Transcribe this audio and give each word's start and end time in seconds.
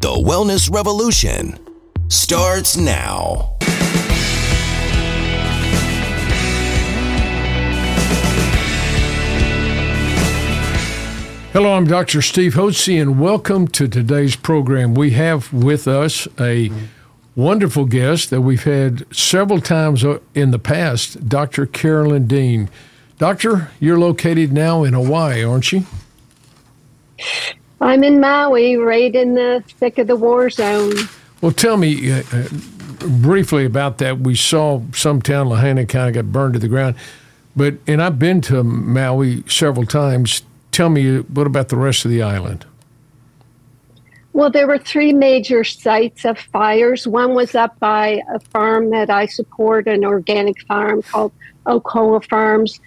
The 0.00 0.10
Wellness 0.10 0.72
Revolution 0.72 1.58
starts 2.06 2.76
now. 2.76 3.56
Hello, 11.52 11.72
I'm 11.72 11.88
Dr. 11.88 12.22
Steve 12.22 12.54
Hotze, 12.54 13.02
and 13.02 13.18
welcome 13.18 13.66
to 13.68 13.88
today's 13.88 14.36
program. 14.36 14.94
We 14.94 15.10
have 15.10 15.52
with 15.52 15.88
us 15.88 16.28
a 16.38 16.70
wonderful 17.34 17.84
guest 17.84 18.30
that 18.30 18.42
we've 18.42 18.62
had 18.62 19.04
several 19.12 19.60
times 19.60 20.04
uh, 20.04 20.20
in 20.32 20.52
the 20.52 20.60
past, 20.60 21.28
Dr. 21.28 21.66
Carolyn 21.66 22.28
Dean. 22.28 22.70
Doctor, 23.18 23.72
you're 23.80 23.98
located 23.98 24.52
now 24.52 24.84
in 24.84 24.94
Hawaii, 24.94 25.42
aren't 25.42 25.72
you? 25.72 25.86
I'm 27.80 28.02
in 28.02 28.20
Maui, 28.20 28.76
right 28.76 29.14
in 29.14 29.34
the 29.34 29.62
thick 29.66 29.98
of 29.98 30.06
the 30.06 30.16
war 30.16 30.50
zone. 30.50 30.94
Well, 31.40 31.52
tell 31.52 31.76
me 31.76 32.10
uh, 32.10 32.22
uh, 32.32 32.48
briefly 33.20 33.64
about 33.64 33.98
that. 33.98 34.20
We 34.20 34.34
saw 34.34 34.82
some 34.92 35.22
town, 35.22 35.48
Lahaina, 35.48 35.86
kind 35.86 36.08
of 36.08 36.14
got 36.14 36.32
burned 36.32 36.54
to 36.54 36.58
the 36.58 36.68
ground. 36.68 36.96
But, 37.54 37.74
and 37.86 38.02
I've 38.02 38.18
been 38.18 38.40
to 38.42 38.62
Maui 38.64 39.44
several 39.48 39.86
times. 39.86 40.42
Tell 40.72 40.88
me, 40.88 41.18
what 41.20 41.46
about 41.46 41.68
the 41.68 41.76
rest 41.76 42.04
of 42.04 42.10
the 42.10 42.22
island? 42.22 42.66
Well, 44.32 44.50
there 44.50 44.66
were 44.68 44.78
three 44.78 45.12
major 45.12 45.64
sites 45.64 46.24
of 46.24 46.38
fires. 46.38 47.06
One 47.06 47.34
was 47.34 47.54
up 47.54 47.78
by 47.80 48.22
a 48.32 48.38
farm 48.38 48.90
that 48.90 49.10
I 49.10 49.26
support, 49.26 49.88
an 49.88 50.04
organic 50.04 50.60
farm 50.66 51.02
called 51.02 51.32
Okoa 51.66 52.24
Farms 52.24 52.80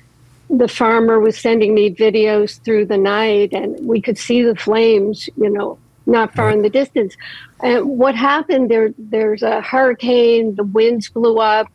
the 0.51 0.67
farmer 0.67 1.19
was 1.19 1.37
sending 1.37 1.73
me 1.73 1.93
videos 1.93 2.61
through 2.63 2.85
the 2.85 2.97
night 2.97 3.53
and 3.53 3.87
we 3.87 4.01
could 4.01 4.17
see 4.17 4.43
the 4.43 4.55
flames, 4.55 5.29
you 5.37 5.49
know, 5.49 5.79
not 6.05 6.33
far 6.35 6.49
in 6.49 6.61
the 6.61 6.69
distance. 6.69 7.15
And 7.63 7.97
what 7.97 8.15
happened 8.15 8.69
there 8.69 8.93
there's 8.97 9.43
a 9.43 9.61
hurricane, 9.61 10.55
the 10.55 10.63
winds 10.63 11.09
blew 11.09 11.37
up, 11.37 11.67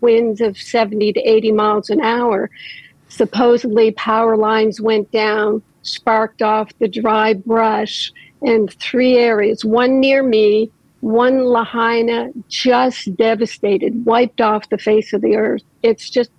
winds 0.00 0.40
of 0.40 0.56
70 0.56 1.14
to 1.14 1.20
80 1.20 1.52
miles 1.52 1.90
an 1.90 2.00
hour. 2.00 2.50
Supposedly 3.08 3.90
power 3.92 4.36
lines 4.36 4.80
went 4.80 5.10
down, 5.10 5.62
sparked 5.82 6.40
off 6.40 6.70
the 6.78 6.88
dry 6.88 7.34
brush 7.34 8.12
in 8.42 8.68
three 8.68 9.16
areas, 9.18 9.64
one 9.64 9.98
near 9.98 10.22
me, 10.22 10.70
one 11.00 11.44
Lahaina, 11.44 12.30
just 12.48 13.14
devastated, 13.16 14.04
wiped 14.04 14.40
off 14.40 14.68
the 14.68 14.78
face 14.78 15.12
of 15.12 15.22
the 15.22 15.34
earth. 15.34 15.62
It's 15.82 16.08
just 16.08 16.30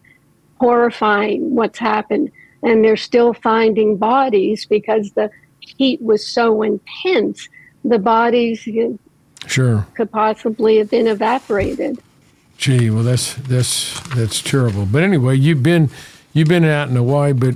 horrifying 0.62 1.56
what's 1.56 1.80
happened. 1.80 2.32
And 2.62 2.86
they're 2.86 2.96
still 2.96 3.34
finding 3.34 3.98
bodies 3.98 4.68
because 4.68 5.12
the 5.14 5.32
heat 5.60 6.00
was 6.04 6.26
so 6.26 6.62
intense. 6.62 7.50
The 7.84 7.98
bodies 7.98 8.70
sure 9.48 9.88
could 9.96 10.12
possibly 10.12 10.78
have 10.78 10.92
been 10.92 11.08
evaporated. 11.08 11.98
Gee, 12.58 12.92
well, 12.92 13.02
that's 13.02 13.34
that's 13.34 14.00
that's 14.10 14.40
terrible. 14.40 14.86
But 14.86 15.02
anyway, 15.02 15.36
you've 15.36 15.64
been 15.64 15.90
you've 16.34 16.48
been 16.48 16.64
out 16.64 16.90
in 16.90 16.96
Hawaii, 16.96 17.34
but 17.34 17.56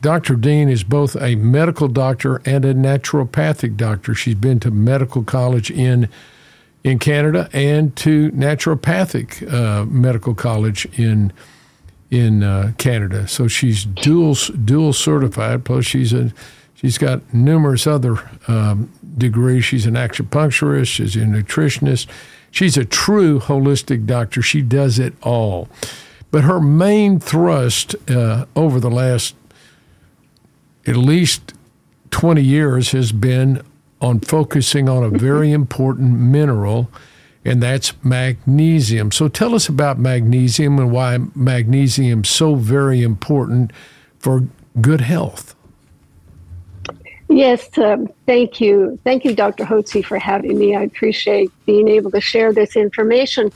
Dr. 0.00 0.36
Dean 0.36 0.68
is 0.68 0.84
both 0.84 1.16
a 1.20 1.34
medical 1.34 1.88
doctor 1.88 2.40
and 2.44 2.64
a 2.64 2.72
naturopathic 2.72 3.76
doctor. 3.76 4.14
She's 4.14 4.36
been 4.36 4.60
to 4.60 4.70
medical 4.70 5.24
college 5.24 5.72
in 5.72 6.08
in 6.84 7.00
Canada 7.00 7.50
and 7.52 7.96
to 7.96 8.30
naturopathic 8.30 9.52
uh, 9.52 9.84
medical 9.86 10.34
college 10.36 10.86
in 10.96 11.32
in 12.10 12.42
uh, 12.42 12.72
Canada. 12.78 13.28
So 13.28 13.48
she's 13.48 13.84
dual 13.84 14.34
dual 14.34 14.92
certified. 14.92 15.64
Plus, 15.64 15.84
she's 15.84 16.12
a 16.12 16.32
she's 16.74 16.98
got 16.98 17.32
numerous 17.34 17.86
other 17.86 18.30
um, 18.46 18.90
degrees. 19.16 19.64
She's 19.64 19.86
an 19.86 19.94
acupuncturist. 19.94 20.88
She's 20.88 21.16
a 21.16 21.20
nutritionist. 21.20 22.06
She's 22.50 22.76
a 22.76 22.84
true 22.84 23.40
holistic 23.40 24.06
doctor. 24.06 24.40
She 24.42 24.62
does 24.62 24.98
it 24.98 25.14
all. 25.22 25.68
But 26.30 26.44
her 26.44 26.60
main 26.60 27.20
thrust 27.20 27.94
uh, 28.10 28.46
over 28.54 28.80
the 28.80 28.90
last 28.90 29.34
at 30.86 30.96
least 30.96 31.52
20 32.10 32.42
years 32.42 32.92
has 32.92 33.12
been 33.12 33.62
on 34.00 34.20
focusing 34.20 34.88
on 34.88 35.02
a 35.02 35.10
very 35.10 35.52
important 35.52 36.18
mineral 36.18 36.90
and 37.44 37.62
that's 37.62 37.92
magnesium. 38.04 39.12
So 39.12 39.28
tell 39.28 39.54
us 39.54 39.68
about 39.68 39.98
magnesium 39.98 40.78
and 40.78 40.90
why 40.90 41.18
magnesium 41.34 42.22
is 42.22 42.30
so 42.30 42.54
very 42.54 43.02
important 43.02 43.72
for 44.18 44.44
good 44.80 45.00
health. 45.00 45.54
Yes, 47.30 47.76
um, 47.76 48.08
thank 48.26 48.60
you. 48.60 48.98
Thank 49.04 49.24
you, 49.24 49.34
Dr. 49.34 49.64
Hotze, 49.64 50.04
for 50.04 50.18
having 50.18 50.58
me. 50.58 50.74
I 50.74 50.82
appreciate 50.82 51.52
being 51.66 51.86
able 51.86 52.10
to 52.12 52.20
share 52.20 52.52
this 52.52 52.74
information. 52.74 53.52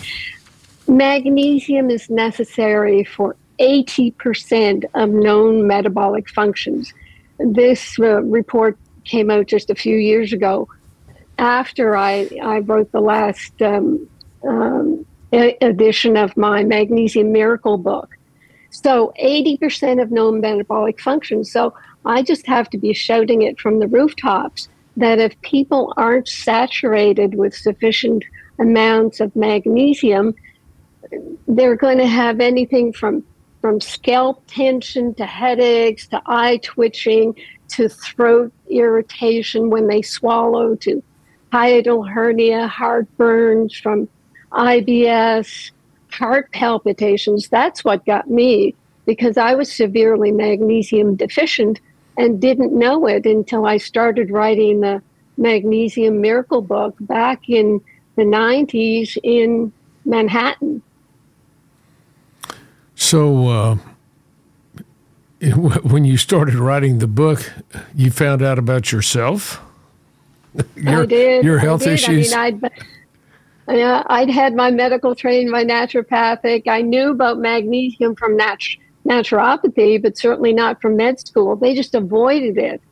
Magnesium 0.87 1.91
is 1.91 2.11
necessary 2.11 3.03
for 3.03 3.35
80% 3.59 4.85
of 4.95 5.11
known 5.11 5.67
metabolic 5.67 6.29
functions. 6.29 6.93
This 7.39 7.99
uh, 7.99 8.23
report 8.23 8.77
came 9.05 9.31
out 9.31 9.47
just 9.47 9.71
a 9.71 9.75
few 9.75 9.97
years 9.97 10.33
ago 10.33 10.69
after 11.43 11.97
I, 11.97 12.31
I 12.41 12.61
wrote 12.61 12.93
the 12.93 13.01
last 13.01 13.61
um, 13.61 14.09
um, 14.49 15.05
edition 15.33 16.17
of 16.17 16.37
my 16.37 16.63
Magnesium 16.63 17.33
Miracle 17.33 17.79
book. 17.79 18.17
So 18.71 19.13
80% 19.21 20.01
of 20.01 20.13
known 20.13 20.41
metabolic 20.41 21.01
functions. 21.01 21.51
So 21.51 21.75
I 22.05 22.23
just 22.23 22.47
have 22.47 22.71
to 22.71 22.79
be 22.79 22.93
shouting 22.93 23.43
it 23.43 23.59
from 23.59 23.81
the 23.81 23.89
rooftops 23.89 24.69
that 24.97 25.19
if 25.19 25.39
people 25.43 25.93
aren't 25.97 26.29
saturated 26.29 27.35
with 27.35 27.57
sufficient 27.57 28.25
amounts 28.61 29.19
of 29.19 29.35
magnesium, 29.35 30.35
they're 31.49 31.77
going 31.77 31.99
to 31.99 32.07
have 32.07 32.41
anything 32.41 32.93
from 32.93 33.25
from 33.61 33.81
scalp 33.81 34.43
tension 34.49 35.15
to 35.15 35.25
headaches 35.25 36.09
to 36.09 36.21
eye 36.27 36.59
twitching 36.65 37.33
to 37.69 37.89
throat 37.89 38.53
irritation 38.69 39.71
when 39.71 39.87
they 39.87 40.03
swallow 40.03 40.75
to 40.75 41.01
hiatal 41.53 42.09
hernia, 42.09 42.69
heartburns 42.69 43.81
from 43.81 44.09
IBS, 44.53 45.71
heart 46.11 46.51
palpitations. 46.53 47.49
That's 47.49 47.85
what 47.85 48.05
got 48.07 48.31
me 48.31 48.75
because 49.05 49.37
I 49.37 49.55
was 49.55 49.71
severely 49.71 50.33
magnesium 50.33 51.17
deficient 51.17 51.81
and 52.17 52.41
didn't 52.41 52.73
know 52.73 53.07
it 53.07 53.27
until 53.27 53.67
I 53.67 53.77
started 53.79 54.31
writing 54.31 54.81
the 54.81 55.03
Magnesium 55.37 56.21
Miracle 56.21 56.63
book 56.63 56.95
back 57.01 57.49
in 57.49 57.81
the 58.17 58.23
90s 58.23 59.17
in 59.23 59.73
Manhattan. 60.05 60.83
So, 62.95 63.49
uh, 63.49 63.77
when 65.83 66.05
you 66.05 66.17
started 66.17 66.55
writing 66.55 66.99
the 66.99 67.07
book, 67.07 67.53
you 67.95 68.11
found 68.11 68.43
out 68.43 68.59
about 68.59 68.93
yourself? 68.93 69.61
your, 70.77 71.03
I 71.03 71.07
did. 71.07 71.45
Your 71.45 71.59
health 71.59 71.85
did. 71.85 71.95
issues. 71.95 72.33
I 72.33 72.51
mean, 72.53 72.71
I'd, 73.69 74.05
I'd 74.09 74.31
had 74.31 74.55
my 74.55 74.71
medical 74.71 75.15
training, 75.15 75.51
my 75.51 75.65
naturopathic. 75.65 76.69
I 76.69 76.83
knew 76.83 77.11
about 77.11 77.39
magnesium 77.39 78.15
from 78.17 78.37
nat- 78.37 78.59
naturopathy, 79.07 80.01
but 80.01 80.17
certainly 80.17 80.53
not 80.53 80.81
from 80.81 80.97
med 80.97 81.21
school. 81.21 81.57
They 81.57 81.75
just 81.75 81.95
avoided 81.95 82.59
it. 82.59 82.83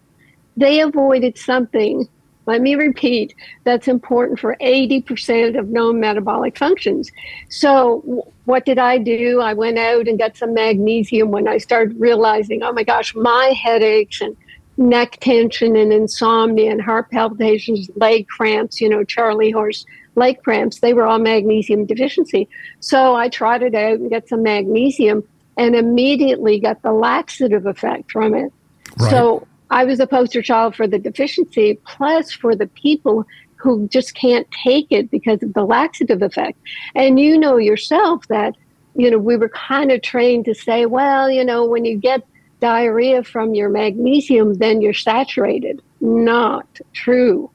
They 0.57 0.81
avoided 0.81 1.39
something, 1.39 2.09
let 2.47 2.61
me 2.61 2.75
repeat, 2.75 3.35
that's 3.65 3.89
important 3.89 4.39
for 4.41 4.57
80% 4.61 5.59
of 5.59 5.69
known 5.69 6.01
metabolic 6.01 6.59
functions. 6.59 7.11
So, 7.49 8.27
what 8.45 8.65
did 8.67 8.79
I 8.79 8.99
do? 8.99 9.41
I 9.41 9.55
went 9.55 9.79
out 9.79 10.09
and 10.09 10.19
got 10.19 10.37
some 10.37 10.53
magnesium 10.53 11.31
when 11.31 11.47
I 11.47 11.59
started 11.59 11.99
realizing, 12.01 12.63
oh 12.63 12.73
my 12.73 12.83
gosh, 12.83 13.15
my 13.15 13.55
headaches 13.63 14.21
and 14.21 14.37
neck 14.81 15.19
tension 15.21 15.77
and 15.77 15.93
insomnia 15.93 16.71
and 16.71 16.81
heart 16.81 17.11
palpitations, 17.11 17.91
leg 17.97 18.27
cramps, 18.29 18.81
you 18.81 18.89
know, 18.89 19.05
Charlie 19.05 19.51
horse 19.51 19.85
leg 20.17 20.43
cramps, 20.43 20.81
they 20.81 20.95
were 20.95 21.07
all 21.07 21.19
magnesium 21.19 21.87
deficiency. 21.87 22.49
So 22.81 23.15
I 23.15 23.29
tried 23.29 23.63
it 23.63 23.75
out 23.75 23.99
and 23.99 24.11
got 24.11 24.27
some 24.27 24.43
magnesium 24.43 25.23
and 25.57 25.77
immediately 25.77 26.59
got 26.59 26.83
the 26.83 26.93
laxative 26.93 27.67
effect 27.67 28.11
from 28.11 28.35
it. 28.35 28.53
Right. 28.99 29.11
So 29.11 29.47
I 29.71 29.85
was 29.85 30.01
a 30.01 30.07
poster 30.07 30.43
child 30.43 30.75
for 30.75 30.87
the 30.87 30.99
deficiency, 30.99 31.79
plus 31.85 32.33
for 32.33 32.57
the 32.57 32.67
people 32.67 33.27
who 33.57 33.87
just 33.89 34.15
can't 34.15 34.51
take 34.65 34.87
it 34.91 35.11
because 35.11 35.43
of 35.43 35.53
the 35.53 35.65
laxative 35.65 36.23
effect. 36.23 36.59
And 36.95 37.21
you 37.21 37.39
know 37.39 37.59
yourself 37.59 38.27
that, 38.29 38.57
you 38.97 39.11
know, 39.11 39.19
we 39.19 39.37
were 39.37 39.51
kind 39.51 39.93
of 39.93 40.01
trained 40.01 40.47
to 40.47 40.55
say, 40.55 40.87
well, 40.87 41.31
you 41.31 41.45
know, 41.45 41.67
when 41.67 41.85
you 41.85 41.99
get 41.99 42.27
diarrhea 42.61 43.25
from 43.25 43.55
your 43.55 43.69
magnesium, 43.69 44.55
then 44.55 44.81
you're 44.81 44.95
saturated. 44.95 45.83
Not 46.01 46.67
true. 46.93 47.51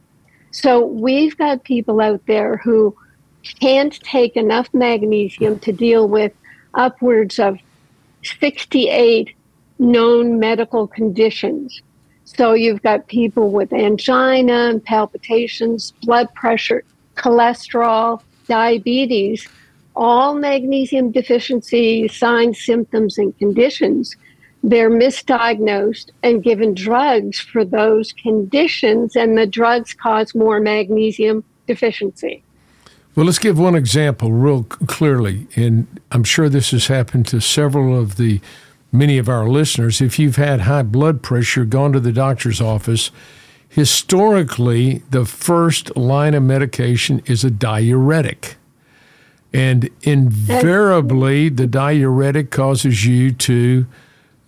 So 0.52 0.86
we've 0.86 1.38
got 1.38 1.63
people 1.63 2.02
out 2.02 2.25
there 2.28 2.57
who 2.57 2.96
can't 3.60 3.94
take 4.02 4.36
enough 4.36 4.74
magnesium 4.74 5.60
to 5.60 5.72
deal 5.72 6.07
with 6.07 6.34
upwards 6.74 7.40
of 7.40 7.60
68 8.24 9.36
known 9.80 10.40
medical 10.40 10.88
conditions. 10.88 11.81
So 12.24 12.54
you've 12.54 12.81
got 12.81 13.07
people 13.07 13.52
with 13.52 13.72
angina 13.72 14.69
and 14.69 14.84
palpitations, 14.84 15.94
blood 16.04 16.34
pressure, 16.34 16.84
cholesterol, 17.16 18.22
diabetes, 18.48 19.48
all 19.96 20.36
magnesium 20.36 21.12
deficiency 21.12 22.07
signs, 22.07 22.63
symptoms, 22.63 23.18
and 23.18 23.38
conditions. 23.38 24.16
They're 24.67 24.89
misdiagnosed 24.89 26.09
and 26.23 26.41
given 26.44 26.73
drugs 26.73 27.39
for 27.39 27.63
those 27.63 28.12
conditions, 28.13 29.15
and 29.15 29.38
the 29.38 29.45
drugs 29.45 29.94
cause 29.94 30.33
more 30.33 30.59
magnesium 30.59 31.44
deficiency. 31.67 32.41
Well, 33.15 33.27
let's 33.27 33.38
give 33.38 33.59
one 33.59 33.75
example 33.75 34.31
real 34.31 34.63
clearly, 34.63 35.47
and 35.56 35.85
I'm 36.12 36.23
sure 36.23 36.50
this 36.50 36.71
has 36.71 36.88
happened 36.88 37.27
to 37.27 37.41
several 37.41 37.95
of 37.95 38.15
the 38.15 38.41
many 38.91 39.19
of 39.19 39.29
our 39.29 39.47
listeners. 39.47 40.01
If 40.01 40.17
you've 40.17 40.38
had 40.38 40.62
high 40.62 40.81
blood 40.81 41.21
pressure, 41.21 41.63
gone 41.63 41.94
to 41.94 42.00
the 42.00 42.11
doctor's 42.11 42.59
office, 42.59 43.11
historically, 43.69 45.03
the 45.11 45.25
first 45.25 45.95
line 45.95 46.33
of 46.33 46.41
medication 46.41 47.21
is 47.27 47.44
a 47.44 47.51
diuretic. 47.51 48.56
And 49.53 49.91
invariably, 50.01 51.50
the 51.50 51.68
diuretic 51.68 52.50
causes 52.50 53.06
you 53.06 53.31
to 53.31 53.85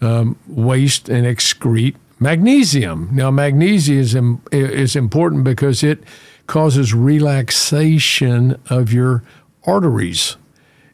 um, 0.01 0.38
waste 0.47 1.09
and 1.09 1.25
excrete 1.25 1.95
magnesium. 2.19 3.09
Now, 3.11 3.31
magnesium 3.31 4.41
is, 4.51 4.69
is 4.69 4.95
important 4.95 5.44
because 5.44 5.83
it 5.83 6.03
causes 6.47 6.94
relaxation 6.94 8.59
of 8.69 8.91
your 8.91 9.23
arteries. 9.65 10.38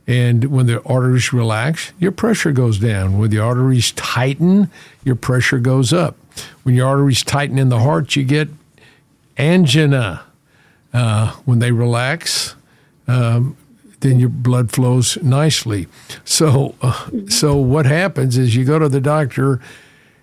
And 0.06 0.46
when 0.46 0.66
the 0.66 0.84
arteries 0.84 1.32
relax, 1.32 1.94
your 1.98 2.12
pressure 2.12 2.52
goes 2.52 2.78
down. 2.80 3.18
When 3.18 3.30
the 3.30 3.40
arteries 3.40 3.92
tighten, 3.92 4.70
your 5.04 5.16
pressure 5.16 5.60
goes 5.60 5.94
up. 5.94 6.18
When 6.64 6.76
your 6.76 6.88
arteries 6.88 7.24
tighten 7.24 7.58
in 7.58 7.70
the 7.70 7.80
heart, 7.80 8.16
you 8.16 8.24
get 8.24 8.50
angina. 9.38 10.24
Uh, 10.94 11.32
when 11.46 11.60
they 11.60 11.72
relax, 11.72 12.56
um, 13.08 13.58
then 14.04 14.20
your 14.20 14.30
blood 14.30 14.72
flows 14.72 15.18
nicely. 15.24 15.88
So, 16.26 16.76
uh, 16.82 17.10
so 17.30 17.56
what 17.56 17.86
happens 17.86 18.38
is 18.38 18.56
you 18.56 18.66
go 18.66 18.78
to 18.78 18.90
the 18.90 19.02
doctor, 19.02 19.62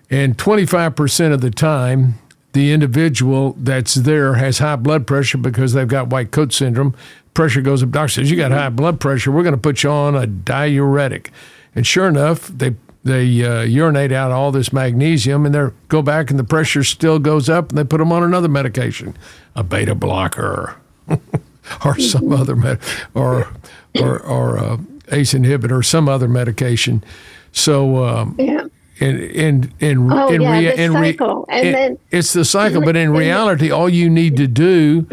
and 0.09 0.37
25% 0.37 1.33
of 1.33 1.41
the 1.41 1.49
time, 1.49 2.15
the 2.53 2.71
individual 2.71 3.55
that's 3.57 3.95
there 3.95 4.35
has 4.35 4.59
high 4.59 4.75
blood 4.75 5.07
pressure 5.07 5.37
because 5.37 5.73
they've 5.73 5.87
got 5.87 6.09
white 6.09 6.31
coat 6.31 6.53
syndrome. 6.53 6.95
Pressure 7.33 7.61
goes 7.61 7.81
up. 7.81 7.91
Doctor 7.91 8.09
says 8.09 8.31
you 8.31 8.37
got 8.37 8.51
high 8.51 8.69
blood 8.69 8.99
pressure. 8.99 9.31
We're 9.31 9.43
going 9.43 9.55
to 9.55 9.61
put 9.61 9.83
you 9.83 9.89
on 9.89 10.15
a 10.15 10.27
diuretic, 10.27 11.31
and 11.73 11.87
sure 11.87 12.07
enough, 12.07 12.47
they 12.49 12.75
they 13.03 13.43
uh, 13.43 13.61
urinate 13.61 14.11
out 14.11 14.31
all 14.31 14.51
this 14.51 14.71
magnesium, 14.71 15.45
and 15.45 15.55
they 15.55 15.67
go 15.87 16.01
back, 16.01 16.29
and 16.29 16.37
the 16.37 16.43
pressure 16.43 16.83
still 16.83 17.17
goes 17.17 17.49
up, 17.49 17.69
and 17.69 17.77
they 17.77 17.83
put 17.83 17.97
them 17.97 18.11
on 18.11 18.21
another 18.21 18.49
medication, 18.49 19.17
a 19.55 19.63
beta 19.63 19.95
blocker, 19.95 20.75
or 21.85 21.99
some 21.99 22.31
other 22.31 22.55
med, 22.55 22.79
or 23.13 23.51
or 23.99 24.19
or 24.19 24.57
uh, 24.57 24.77
ACE 25.11 25.33
inhibitor, 25.33 25.79
or 25.79 25.83
some 25.83 26.07
other 26.07 26.27
medication. 26.27 27.03
So 27.51 28.03
um, 28.05 28.35
yeah 28.39 28.67
and 29.01 29.19
and 29.19 29.73
and 29.81 30.13
oh, 30.13 30.29
in, 30.29 30.41
yeah, 30.41 30.59
rea- 30.59 30.75
the 30.75 30.93
cycle. 30.93 31.45
and, 31.49 31.75
then 31.75 31.97
it's 32.11 32.33
the 32.33 32.45
cycle. 32.45 32.81
But 32.81 32.95
in 32.95 33.11
reality, 33.11 33.71
all 33.71 33.89
you 33.89 34.09
need 34.09 34.37
to 34.37 34.47
do 34.47 35.07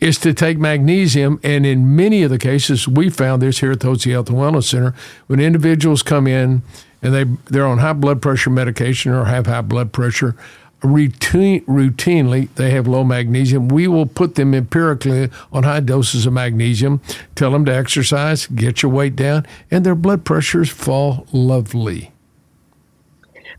is 0.00 0.18
to 0.18 0.34
take 0.34 0.58
magnesium. 0.58 1.40
And 1.42 1.64
in 1.64 1.96
many 1.96 2.22
of 2.22 2.30
the 2.30 2.38
cases, 2.38 2.86
we 2.86 3.10
found 3.10 3.42
this 3.42 3.60
here 3.60 3.72
at 3.72 3.80
the 3.80 3.88
Hotze 3.88 4.10
Health 4.10 4.28
and 4.28 4.38
Wellness 4.38 4.64
Center 4.64 4.94
when 5.28 5.40
individuals 5.40 6.02
come 6.02 6.26
in 6.26 6.62
and 7.00 7.14
they 7.14 7.24
they're 7.46 7.66
on 7.66 7.78
high 7.78 7.92
blood 7.92 8.20
pressure 8.20 8.50
medication 8.50 9.12
or 9.12 9.24
have 9.24 9.46
high 9.46 9.62
blood 9.62 9.92
pressure. 9.92 10.34
Routine, 10.82 11.64
routinely, 11.64 12.48
they 12.54 12.70
have 12.70 12.86
low 12.86 13.02
magnesium. 13.02 13.68
We 13.68 13.88
will 13.88 14.06
put 14.06 14.36
them 14.36 14.54
empirically 14.54 15.28
on 15.52 15.64
high 15.64 15.80
doses 15.80 16.24
of 16.24 16.32
magnesium, 16.32 17.00
tell 17.34 17.50
them 17.50 17.64
to 17.64 17.74
exercise, 17.74 18.46
get 18.46 18.82
your 18.82 18.92
weight 18.92 19.16
down, 19.16 19.44
and 19.72 19.84
their 19.84 19.96
blood 19.96 20.24
pressures 20.24 20.70
fall 20.70 21.26
lovely. 21.32 22.12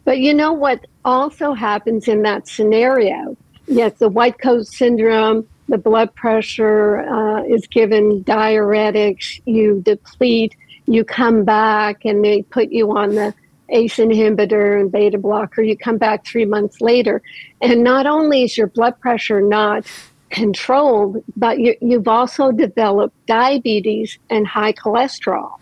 But 0.05 0.19
you 0.19 0.33
know 0.33 0.53
what 0.53 0.87
also 1.03 1.53
happens 1.53 2.07
in 2.07 2.21
that 2.21 2.47
scenario? 2.47 3.35
Yes, 3.67 3.93
the 3.99 4.09
white 4.09 4.39
coat 4.39 4.65
syndrome, 4.67 5.47
the 5.67 5.77
blood 5.77 6.15
pressure 6.15 6.99
uh, 7.01 7.43
is 7.43 7.67
given 7.67 8.23
diuretics, 8.23 9.41
you 9.45 9.81
deplete, 9.81 10.55
you 10.87 11.03
come 11.03 11.43
back, 11.43 12.05
and 12.05 12.23
they 12.23 12.41
put 12.43 12.71
you 12.71 12.97
on 12.97 13.13
the 13.15 13.33
ACE 13.71 13.97
inhibitor 13.97 14.79
and 14.79 14.91
beta 14.91 15.17
blocker. 15.17 15.61
You 15.61 15.77
come 15.77 15.97
back 15.97 16.25
three 16.25 16.45
months 16.45 16.81
later, 16.81 17.21
and 17.61 17.83
not 17.83 18.05
only 18.05 18.43
is 18.43 18.57
your 18.57 18.67
blood 18.67 18.99
pressure 18.99 19.41
not 19.41 19.85
controlled, 20.29 21.23
but 21.35 21.59
you, 21.59 21.75
you've 21.81 22.07
also 22.07 22.51
developed 22.51 23.15
diabetes 23.25 24.17
and 24.29 24.47
high 24.47 24.73
cholesterol 24.73 25.57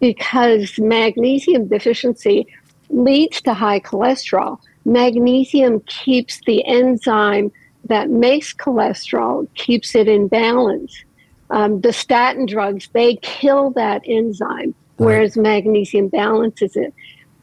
because 0.00 0.78
magnesium 0.78 1.68
deficiency 1.68 2.46
leads 2.90 3.40
to 3.42 3.54
high 3.54 3.80
cholesterol. 3.80 4.58
Magnesium 4.84 5.80
keeps 5.86 6.40
the 6.46 6.64
enzyme 6.66 7.52
that 7.84 8.10
makes 8.10 8.52
cholesterol, 8.52 9.46
keeps 9.54 9.94
it 9.94 10.08
in 10.08 10.28
balance. 10.28 11.04
Um, 11.50 11.80
the 11.82 11.92
statin 11.92 12.46
drugs, 12.46 12.88
they 12.92 13.16
kill 13.16 13.70
that 13.72 14.02
enzyme, 14.06 14.74
whereas 14.96 15.36
right. 15.36 15.42
magnesium 15.42 16.08
balances 16.08 16.76
it. 16.76 16.92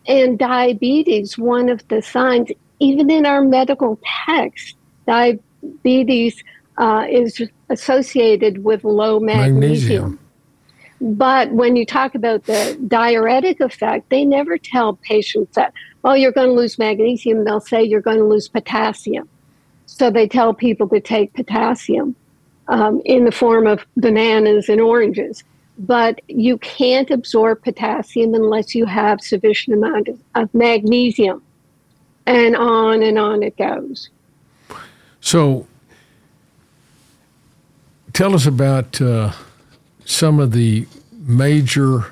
And 0.09 0.39
diabetes, 0.39 1.37
one 1.37 1.69
of 1.69 1.87
the 1.87 2.01
signs, 2.01 2.49
even 2.79 3.11
in 3.11 3.25
our 3.27 3.43
medical 3.43 3.99
text, 4.25 4.75
diabetes 5.05 6.43
uh, 6.79 7.05
is 7.07 7.41
associated 7.69 8.63
with 8.63 8.83
low 8.83 9.19
magnesium. 9.19 9.59
magnesium. 9.59 10.19
But 11.01 11.51
when 11.51 11.75
you 11.75 11.85
talk 11.85 12.15
about 12.15 12.45
the 12.45 12.77
diuretic 12.87 13.61
effect, 13.61 14.09
they 14.09 14.25
never 14.25 14.57
tell 14.57 14.95
patients 14.95 15.55
that, 15.55 15.73
oh, 16.03 16.13
you're 16.13 16.31
going 16.31 16.49
to 16.49 16.53
lose 16.53 16.79
magnesium. 16.79 17.45
They'll 17.45 17.61
say 17.61 17.83
you're 17.83 18.01
going 18.01 18.17
to 18.17 18.25
lose 18.25 18.47
potassium. 18.49 19.29
So 19.85 20.09
they 20.09 20.27
tell 20.27 20.53
people 20.53 20.89
to 20.89 20.99
take 20.99 21.33
potassium 21.33 22.15
um, 22.67 23.01
in 23.05 23.25
the 23.25 23.31
form 23.31 23.67
of 23.67 23.85
bananas 23.95 24.69
and 24.69 24.81
oranges. 24.81 25.43
But 25.79 26.21
you 26.27 26.57
can't 26.57 27.09
absorb 27.09 27.63
potassium 27.63 28.33
unless 28.33 28.75
you 28.75 28.85
have 28.85 29.21
sufficient 29.21 29.77
amount 29.77 30.09
of, 30.09 30.19
of 30.35 30.53
magnesium. 30.53 31.41
And 32.25 32.55
on 32.55 33.01
and 33.01 33.17
on 33.17 33.41
it 33.41 33.57
goes. 33.57 34.09
So 35.21 35.65
tell 38.13 38.35
us 38.35 38.45
about. 38.45 39.01
Uh 39.01 39.31
some 40.09 40.39
of 40.39 40.53
the 40.53 40.87
major 41.11 42.11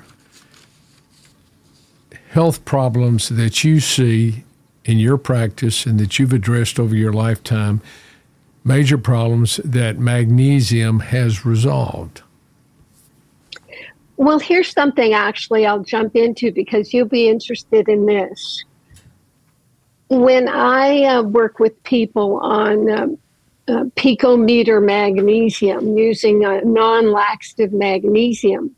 health 2.30 2.64
problems 2.64 3.28
that 3.28 3.64
you 3.64 3.80
see 3.80 4.44
in 4.84 4.98
your 4.98 5.18
practice 5.18 5.84
and 5.84 5.98
that 5.98 6.16
you've 6.16 6.32
addressed 6.32 6.78
over 6.78 6.94
your 6.94 7.12
lifetime, 7.12 7.80
major 8.62 8.96
problems 8.96 9.56
that 9.64 9.98
magnesium 9.98 11.00
has 11.00 11.44
resolved? 11.44 12.22
Well, 14.18 14.40
here's 14.40 14.72
something 14.72 15.12
actually 15.12 15.64
I'll 15.64 15.84
jump 15.84 16.16
into 16.16 16.50
because 16.50 16.92
you'll 16.92 17.06
be 17.06 17.28
interested 17.28 17.88
in 17.88 18.04
this. 18.04 18.64
When 20.08 20.48
I 20.48 21.04
uh, 21.04 21.22
work 21.22 21.60
with 21.60 21.80
people 21.84 22.40
on 22.40 22.90
um, 22.90 23.18
uh, 23.68 23.84
picometer 23.94 24.82
magnesium 24.84 25.96
using 25.96 26.44
a 26.44 26.62
non 26.64 27.12
laxative 27.12 27.72
magnesium. 27.72 28.74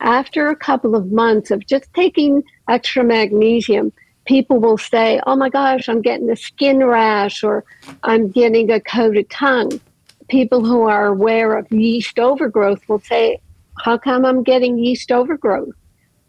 After 0.00 0.48
a 0.48 0.56
couple 0.56 0.94
of 0.94 1.12
months 1.12 1.50
of 1.50 1.66
just 1.66 1.92
taking 1.92 2.42
extra 2.68 3.04
magnesium, 3.04 3.92
people 4.24 4.58
will 4.58 4.78
say, 4.78 5.20
Oh 5.26 5.36
my 5.36 5.50
gosh, 5.50 5.88
I'm 5.88 6.00
getting 6.00 6.30
a 6.30 6.36
skin 6.36 6.82
rash 6.82 7.42
or 7.42 7.64
I'm 8.04 8.30
getting 8.30 8.70
a 8.70 8.80
coated 8.80 9.28
tongue. 9.28 9.80
People 10.28 10.64
who 10.64 10.82
are 10.82 11.08
aware 11.08 11.58
of 11.58 11.70
yeast 11.70 12.18
overgrowth 12.18 12.88
will 12.88 13.00
say, 13.00 13.40
How 13.84 13.98
come 13.98 14.24
I'm 14.24 14.42
getting 14.42 14.78
yeast 14.78 15.10
overgrowth? 15.10 15.74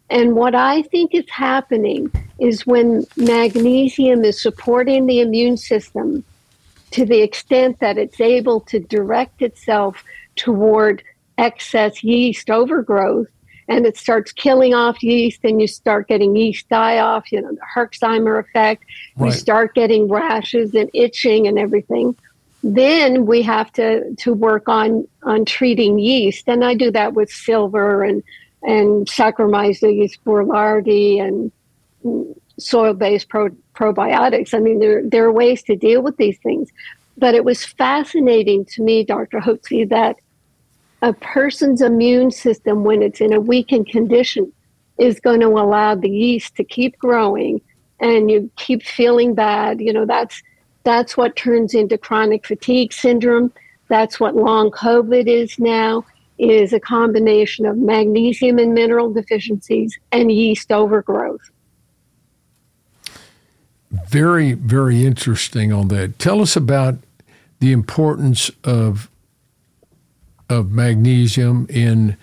And 0.10 0.36
what 0.36 0.56
I 0.56 0.82
think 0.84 1.13
is 1.13 1.29
happening 1.29 2.12
is 2.39 2.65
when 2.65 3.06
magnesium 3.15 4.24
is 4.24 4.41
supporting 4.41 5.06
the 5.06 5.20
immune 5.20 5.58
system, 5.58 6.24
to 6.91 7.06
the 7.06 7.22
extent 7.22 7.79
that 7.79 7.98
it's 7.98 8.20
able 8.20 8.62
to 8.62 8.79
direct 8.79 9.41
itself 9.41 10.03
toward 10.36 11.03
excess 11.38 12.03
yeast 12.03 12.50
overgrowth 12.50 13.27
and 13.68 13.86
it 13.86 13.96
starts 13.96 14.32
killing 14.32 14.74
off 14.74 15.01
yeast 15.03 15.41
and 15.44 15.62
you 15.62 15.68
start 15.68 16.08
getting 16.08 16.36
yeast 16.36 16.68
die 16.70 16.98
off, 16.98 17.32
you 17.32 17.39
know, 17.39 17.51
the 17.51 17.62
Herxheimer 17.75 18.39
effect, 18.39 18.84
right. 19.15 19.27
you 19.27 19.32
start 19.32 19.75
getting 19.75 20.10
rashes 20.10 20.74
and 20.74 20.89
itching 20.94 21.48
and 21.48 21.60
everything. 21.60 22.15
Then 22.63 23.25
we 23.25 23.42
have 23.44 23.72
to, 23.74 24.13
to 24.16 24.34
work 24.34 24.68
on, 24.68 25.08
on 25.24 25.46
treating 25.46 25.98
yeast. 25.98 26.48
And 26.48 26.63
I 26.63 26.74
do 26.74 26.92
that 26.92 27.13
with 27.13 27.30
silver 27.30 28.04
and, 28.04 28.22
and 28.63 29.08
Saccharomyces 29.08 30.18
boulardii 30.25 31.22
and 31.22 31.51
soil 32.58 32.94
based 32.94 33.30
pro- 33.30 33.56
probiotics. 33.74 34.54
I 34.54 34.60
mean, 34.60 34.80
there, 34.80 35.01
there 35.08 35.25
are 35.25 35.32
ways 35.32 35.63
to 35.63 35.75
deal 35.75 36.01
with 36.01 36.18
these 36.18 36.38
things. 36.39 36.70
But 37.18 37.36
it 37.36 37.46
was 37.46 37.66
fascinating 37.66 38.66
to 38.66 38.82
me, 38.82 39.04
Dr. 39.04 39.39
Hotze, 39.39 39.89
that 39.89 40.18
a 41.01 41.13
person's 41.13 41.82
immune 41.82 42.32
system, 42.32 42.84
when 42.84 43.01
it's 43.01 43.22
in 43.22 43.34
a 43.34 43.39
weakened 43.39 43.88
condition, 43.88 44.51
is 44.98 45.20
going 45.20 45.39
to 45.39 45.48
allow 45.48 45.96
the 45.96 46.10
yeast 46.10 46.56
to 46.56 46.63
keep 46.63 46.98
growing 46.98 47.62
and 48.00 48.30
you 48.30 48.50
keep 48.58 48.84
feeling 48.84 49.34
bad. 49.34 49.80
You 49.80 49.94
know, 49.94 50.06
that's 50.06 50.42
that's 50.84 51.18
what 51.18 51.36
turns 51.36 51.74
into 51.74 51.98
chronic 51.98 52.46
fatigue 52.46 52.94
syndrome. 52.94 53.52
That's 53.88 54.20
what 54.20 54.36
long 54.36 54.72
COVID 54.72 55.28
is 55.28 55.60
now 55.60 56.06
is 56.38 56.72
a 56.72 56.80
combination 56.80 57.66
of 57.66 57.78
magnesium 57.78 58.60
and 58.60 58.74
mineral 58.74 59.12
deficiencies 59.12 60.00
and 60.12 60.32
yeast 60.32 60.72
overgrowth. 60.72 61.52
Very, 64.08 64.54
very 64.54 65.06
interesting 65.06 65.74
on 65.74 65.90
that. 65.90 66.18
Tell 66.20 66.42
us 66.42 66.56
about 66.56 66.96
the 67.60 67.72
importance 67.72 68.50
of 68.64 69.10
of 70.50 70.72
magnesium 70.72 71.68
in 71.70 72.18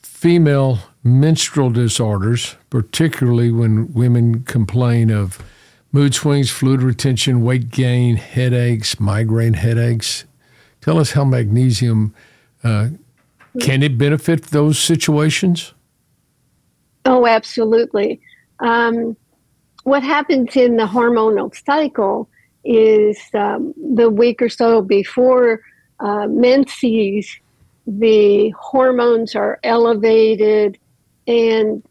female 0.00 0.78
menstrual 1.02 1.70
disorders, 1.70 2.56
particularly 2.70 3.50
when 3.50 3.92
women 3.92 4.42
complain 4.44 5.10
of 5.10 5.42
mood 5.92 6.14
swings, 6.14 6.50
fluid 6.50 6.82
retention, 6.82 7.42
weight 7.42 7.70
gain, 7.70 8.16
headaches, 8.16 9.00
migraine 9.00 9.54
headaches. 9.54 10.24
Tell 10.80 10.98
us 10.98 11.12
how 11.12 11.24
magnesium 11.24 12.14
uh, 12.62 12.88
can 13.60 13.82
it 13.82 13.98
benefit 13.98 14.44
those 14.46 14.78
situations? 14.78 15.74
Oh, 17.04 17.26
absolutely. 17.26 18.20
Um, 18.60 19.16
what 19.84 20.02
happens 20.02 20.56
in 20.56 20.76
the 20.76 20.86
hormonal 20.86 21.54
cycle 21.64 22.28
is 22.64 23.18
um, 23.34 23.74
the 23.94 24.10
week 24.10 24.42
or 24.42 24.48
so 24.48 24.82
before 24.82 25.60
uh, 25.98 26.26
menses, 26.26 27.36
the 27.86 28.50
hormones 28.50 29.34
are 29.34 29.58
elevated 29.64 30.78
and 31.26 31.82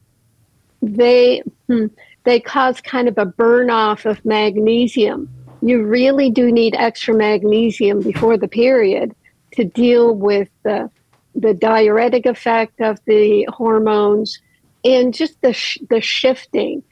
they 0.81 1.41
hmm, 1.67 1.87
they 2.29 2.39
cause 2.39 2.81
kind 2.81 3.07
of 3.07 3.17
a 3.17 3.25
burn 3.25 3.69
off 3.69 4.05
of 4.05 4.23
magnesium. 4.23 5.29
You 5.61 5.83
really 5.83 6.29
do 6.29 6.51
need 6.51 6.75
extra 6.75 7.13
magnesium 7.13 8.01
before 8.01 8.37
the 8.37 8.47
period 8.47 9.15
to 9.53 9.63
deal 9.63 10.15
with 10.15 10.49
the 10.63 10.89
the 11.35 11.53
diuretic 11.53 12.25
effect 12.25 12.81
of 12.81 12.99
the 13.05 13.47
hormones 13.51 14.39
and 14.83 15.13
just 15.13 15.39
the 15.41 15.53
sh- 15.53 15.77
the 15.89 16.01
shifting 16.01 16.83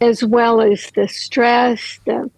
as 0.00 0.24
well 0.24 0.60
as 0.60 0.90
the 0.94 1.06
stress 1.08 1.98
the 2.04 2.30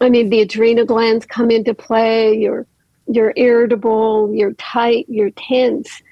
I 0.00 0.08
mean, 0.08 0.30
the 0.30 0.40
adrenal 0.40 0.86
glands 0.86 1.26
come 1.26 1.50
into 1.50 1.74
play. 1.74 2.36
You're 2.36 2.66
you're 3.06 3.34
irritable. 3.36 4.32
You're 4.32 4.54
tight. 4.54 5.06
You're 5.08 5.30
tense. 5.30 6.02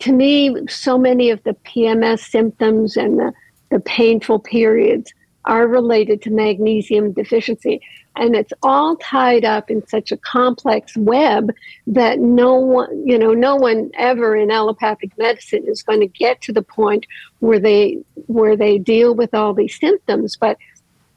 To 0.00 0.12
me, 0.12 0.56
so 0.68 0.96
many 0.96 1.30
of 1.30 1.42
the 1.42 1.54
PMS 1.66 2.20
symptoms 2.30 2.96
and 2.96 3.18
the, 3.18 3.32
the 3.70 3.80
painful 3.80 4.38
periods 4.38 5.12
are 5.44 5.66
related 5.66 6.22
to 6.22 6.30
magnesium 6.30 7.12
deficiency. 7.12 7.80
And 8.16 8.34
it's 8.34 8.52
all 8.62 8.96
tied 8.96 9.44
up 9.44 9.70
in 9.70 9.86
such 9.86 10.12
a 10.12 10.16
complex 10.16 10.96
web 10.96 11.52
that 11.86 12.18
no 12.18 12.54
one, 12.54 13.06
you 13.06 13.18
know, 13.18 13.32
no 13.32 13.56
one 13.56 13.90
ever 13.94 14.36
in 14.36 14.50
allopathic 14.50 15.16
medicine 15.16 15.64
is 15.66 15.82
going 15.82 16.00
to 16.00 16.06
get 16.06 16.40
to 16.42 16.52
the 16.52 16.62
point 16.62 17.06
where 17.38 17.58
they 17.58 17.98
where 18.26 18.56
they 18.56 18.78
deal 18.78 19.14
with 19.14 19.32
all 19.32 19.54
these 19.54 19.78
symptoms. 19.78 20.36
But 20.36 20.58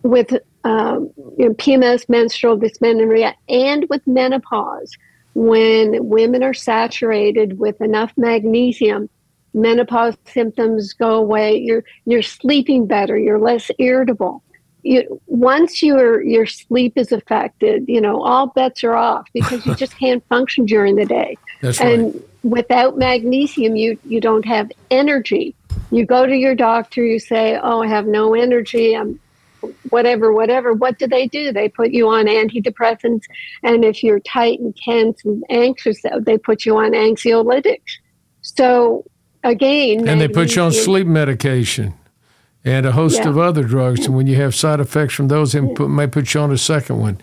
with 0.04 0.38
um, 0.64 1.12
you 1.38 1.50
know, 1.50 1.56
PMS, 1.56 2.08
menstrual 2.08 2.58
dysmenorrhea, 2.58 3.36
and 3.50 3.86
with 3.90 4.06
menopause, 4.08 4.96
when 5.34 6.08
women 6.08 6.44
are 6.44 6.54
saturated 6.54 7.60
with 7.60 7.82
enough 7.82 8.14
magnesium, 8.16 9.10
menopause 9.54 10.16
symptoms 10.26 10.94
go 10.94 11.16
away. 11.16 11.58
You're 11.58 11.84
you're 12.06 12.22
sleeping 12.22 12.88
better. 12.88 13.18
You're 13.18 13.40
less 13.40 13.70
irritable. 13.80 14.44
You, 14.84 15.22
once 15.28 15.82
your 15.82 16.22
your 16.24 16.46
sleep 16.46 16.94
is 16.98 17.12
affected, 17.12 17.86
you 17.88 18.02
know 18.02 18.22
all 18.22 18.48
bets 18.48 18.84
are 18.84 18.96
off 18.96 19.28
because 19.34 19.66
you 19.66 19.76
just 19.84 19.98
can't 19.98 20.26
function 20.28 20.66
during 20.66 20.96
the 20.96 21.06
day. 21.06 21.38
That's 21.62 21.80
and 21.80 22.14
right. 22.14 22.24
without 22.44 22.98
magnesium, 22.98 23.76
you 23.76 23.98
you 24.06 24.20
don't 24.20 24.46
have 24.46 24.72
energy. 24.92 25.56
You 25.92 26.06
go 26.06 26.26
to 26.26 26.36
your 26.36 26.56
doctor. 26.56 27.04
You 27.04 27.20
say, 27.20 27.58
"Oh, 27.62 27.84
I 27.84 27.88
have 27.88 28.08
no 28.08 28.34
energy. 28.34 28.96
I'm 28.96 29.20
whatever, 29.90 30.34
whatever, 30.34 30.74
what 30.74 31.00
do 31.00 31.08
they 31.08 31.28
do? 31.28 31.54
They 31.54 31.70
put 31.70 31.92
you 31.92 32.10
on 32.10 32.26
antidepressants. 32.26 33.24
And 33.64 33.86
if 33.86 34.04
you're 34.04 34.20
tight 34.20 34.60
and 34.60 34.76
tense 34.76 35.24
and 35.24 35.44
anxious, 35.50 36.02
they 36.22 36.38
put 36.38 36.66
you 36.66 36.78
on 36.78 36.92
anxiolytics. 36.92 38.00
So 38.42 39.06
again, 39.44 40.08
and 40.08 40.20
they 40.22 40.28
put 40.28 40.56
you 40.56 40.62
on 40.62 40.72
sleep 40.72 41.08
medication 41.08 41.94
and 42.66 42.86
a 42.86 42.92
host 42.92 43.20
Yeah. 43.20 43.30
of 43.30 43.38
other 43.38 43.64
drugs. 43.64 44.06
And 44.06 44.16
when 44.16 44.28
you 44.28 44.36
have 44.36 44.56
side 44.56 44.80
effects 44.80 45.14
from 45.14 45.28
those, 45.28 45.52
they 45.52 45.62
put, 45.62 45.90
may 45.90 46.08
put 46.08 46.34
you 46.34 46.42
on 46.42 46.52
a 46.52 46.58
second 46.58 47.00
one. 47.00 47.18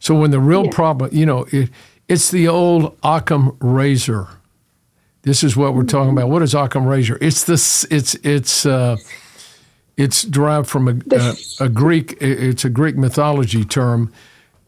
So 0.00 0.14
when 0.14 0.30
the 0.30 0.40
real 0.40 0.64
Yeah. 0.64 0.70
problem, 0.72 1.10
you 1.12 1.24
know, 1.26 1.46
it, 1.52 1.70
it's 2.08 2.30
the 2.30 2.48
old 2.48 2.96
Occam 3.02 3.56
razor. 3.60 4.26
This 5.22 5.42
is 5.42 5.56
what 5.56 5.74
we're 5.74 5.84
talking 5.84 6.10
about. 6.10 6.28
What 6.28 6.42
is 6.42 6.54
Occam 6.54 6.84
razor? 6.86 7.16
It's 7.20 7.44
this. 7.44 7.84
It's 7.90 8.14
it's 8.16 8.66
uh, 8.66 8.96
it's 9.96 10.22
derived 10.22 10.68
from 10.68 10.88
a, 10.88 10.94
a, 11.16 11.34
a 11.60 11.68
Greek. 11.70 12.18
It's 12.20 12.64
a 12.64 12.68
Greek 12.68 12.96
mythology 12.98 13.64
term 13.64 14.12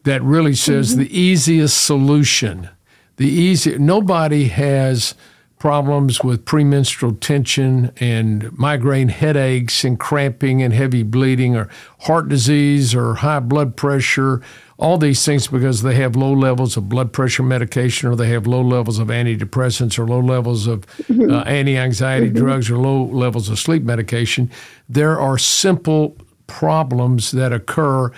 that 0.03 0.23
really 0.23 0.55
says 0.55 0.95
the 0.95 1.15
easiest 1.15 1.83
solution. 1.85 2.69
The 3.17 3.27
easy. 3.27 3.77
Nobody 3.77 4.45
has 4.45 5.13
problems 5.59 6.23
with 6.23 6.45
premenstrual 6.45 7.13
tension 7.15 7.91
and 7.99 8.55
migraine 8.57 9.09
headaches 9.09 9.83
and 9.83 9.99
cramping 9.99 10.61
and 10.61 10.73
heavy 10.73 11.03
bleeding 11.03 11.55
or 11.55 11.67
heart 12.01 12.29
disease 12.29 12.93
or 12.93 13.15
high 13.15 13.39
blood 13.39 13.75
pressure 13.75 14.41
all 14.77 14.97
these 14.97 15.25
things 15.25 15.47
because 15.47 15.81
they 15.81 15.95
have 15.95 16.15
low 16.15 16.31
levels 16.31 16.77
of 16.77 16.87
blood 16.87 17.11
pressure 17.11 17.43
medication 17.43 18.09
or 18.09 18.15
they 18.15 18.29
have 18.29 18.45
low 18.45 18.61
levels 18.61 18.99
of 18.99 19.07
antidepressants 19.07 19.97
or 19.97 20.05
low 20.05 20.19
levels 20.19 20.67
of 20.67 20.85
uh, 21.09 21.39
anti-anxiety 21.39 22.29
drugs 22.29 22.69
or 22.69 22.77
low 22.77 23.03
levels 23.05 23.49
of 23.49 23.57
sleep 23.57 23.83
medication. 23.83 24.51
There 24.87 25.19
are 25.19 25.37
simple 25.37 26.15
problems 26.45 27.31
that 27.31 27.51
occur 27.51 28.11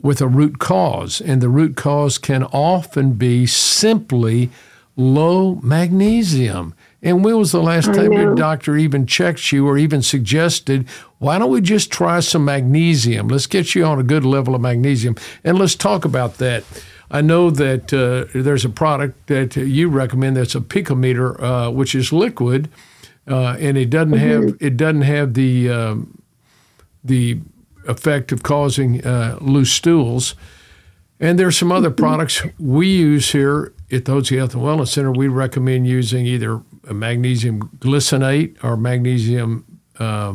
with 0.00 0.20
a 0.20 0.28
root 0.28 0.58
cause 0.58 1.20
and 1.22 1.40
the 1.40 1.48
root 1.48 1.74
cause 1.74 2.18
can 2.18 2.44
often 2.44 3.14
be 3.14 3.46
simply 3.46 4.50
low 4.98 5.54
magnesium 5.62 6.74
and 7.02 7.24
when 7.24 7.38
was 7.38 7.52
the 7.52 7.62
last 7.62 7.94
time 7.94 8.12
your 8.12 8.34
doctor 8.34 8.76
even 8.76 9.06
checked 9.06 9.52
you 9.52 9.68
or 9.68 9.78
even 9.78 10.02
suggested, 10.02 10.88
why 11.18 11.38
don't 11.38 11.50
we 11.50 11.60
just 11.60 11.92
try 11.92 12.18
some 12.18 12.44
magnesium? 12.44 13.28
Let's 13.28 13.46
get 13.46 13.74
you 13.74 13.84
on 13.84 14.00
a 14.00 14.02
good 14.02 14.24
level 14.24 14.54
of 14.56 14.60
magnesium 14.60 15.14
and 15.44 15.58
let's 15.58 15.76
talk 15.76 16.04
about 16.04 16.38
that. 16.38 16.64
I 17.10 17.20
know 17.20 17.50
that 17.50 17.92
uh, 17.94 18.26
there's 18.34 18.64
a 18.64 18.68
product 18.68 19.28
that 19.28 19.56
you 19.56 19.88
recommend 19.88 20.36
that's 20.36 20.56
a 20.56 20.60
picometer, 20.60 21.40
uh, 21.40 21.70
which 21.70 21.94
is 21.94 22.12
liquid, 22.12 22.68
uh, 23.26 23.56
and 23.58 23.78
it 23.78 23.88
doesn't 23.88 24.18
have 24.18 24.56
it 24.60 24.76
doesn't 24.76 25.02
have 25.02 25.32
the 25.32 25.70
um, 25.70 26.22
the 27.02 27.38
effect 27.86 28.30
of 28.30 28.42
causing 28.42 29.02
uh, 29.06 29.38
loose 29.40 29.72
stools. 29.72 30.34
And 31.18 31.38
there's 31.38 31.56
some 31.56 31.72
other 31.72 31.90
products 31.90 32.42
we 32.58 32.88
use 32.88 33.32
here 33.32 33.72
at 33.90 34.04
the 34.04 34.12
Hotze 34.12 34.36
Health 34.36 34.54
and 34.54 34.62
Wellness 34.62 34.88
Center. 34.88 35.12
We 35.12 35.28
recommend 35.28 35.86
using 35.86 36.26
either 36.26 36.62
magnesium 36.84 37.68
glycinate 37.78 38.62
or 38.62 38.76
magnesium 38.76 39.80
uh, 39.98 40.34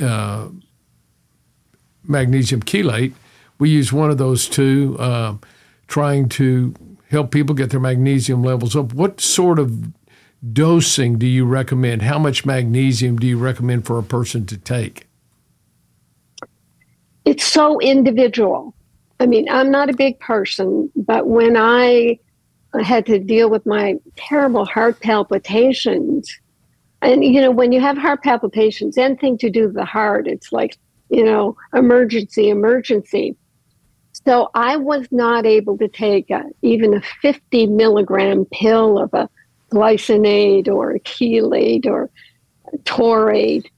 uh, 0.00 0.48
magnesium 2.04 2.62
chelate. 2.62 3.12
We 3.58 3.70
use 3.70 3.92
one 3.92 4.10
of 4.10 4.18
those 4.18 4.48
two, 4.48 4.96
uh, 4.98 5.36
trying 5.86 6.28
to 6.30 6.74
help 7.10 7.30
people 7.30 7.54
get 7.54 7.70
their 7.70 7.80
magnesium 7.80 8.42
levels 8.42 8.74
up. 8.74 8.92
What 8.92 9.20
sort 9.20 9.58
of 9.58 9.92
dosing 10.52 11.18
do 11.18 11.26
you 11.26 11.44
recommend? 11.44 12.02
How 12.02 12.18
much 12.18 12.44
magnesium 12.44 13.18
do 13.18 13.26
you 13.26 13.38
recommend 13.38 13.86
for 13.86 13.98
a 13.98 14.02
person 14.02 14.46
to 14.46 14.56
take? 14.56 15.06
it's 17.24 17.44
so 17.44 17.80
individual. 17.80 18.74
I 19.20 19.26
mean, 19.26 19.48
I'm 19.48 19.70
not 19.70 19.88
a 19.88 19.94
big 19.94 20.18
person, 20.20 20.90
but 20.96 21.26
when 21.26 21.56
I 21.56 22.18
had 22.80 23.06
to 23.06 23.18
deal 23.18 23.50
with 23.50 23.66
my 23.66 23.96
terrible 24.16 24.64
heart 24.64 25.00
palpitations, 25.00 26.34
and 27.00 27.24
you 27.24 27.40
know, 27.40 27.50
when 27.50 27.72
you 27.72 27.80
have 27.80 27.98
heart 27.98 28.22
palpitations, 28.22 28.96
anything 28.96 29.36
to 29.38 29.50
do 29.50 29.66
with 29.66 29.74
the 29.74 29.84
heart, 29.84 30.26
it's 30.26 30.52
like, 30.52 30.78
you 31.10 31.24
know, 31.24 31.56
emergency, 31.74 32.48
emergency. 32.48 33.36
So 34.24 34.50
I 34.54 34.76
was 34.76 35.08
not 35.10 35.44
able 35.46 35.76
to 35.78 35.88
take 35.88 36.30
a, 36.30 36.44
even 36.62 36.94
a 36.94 37.02
50 37.22 37.66
milligram 37.66 38.44
pill 38.52 38.98
of 38.98 39.12
a 39.14 39.28
glycinate 39.72 40.68
or 40.68 40.92
a 40.92 41.00
chelate 41.00 41.86
or 41.86 42.08
a 42.72 42.78
taurate 42.78 43.68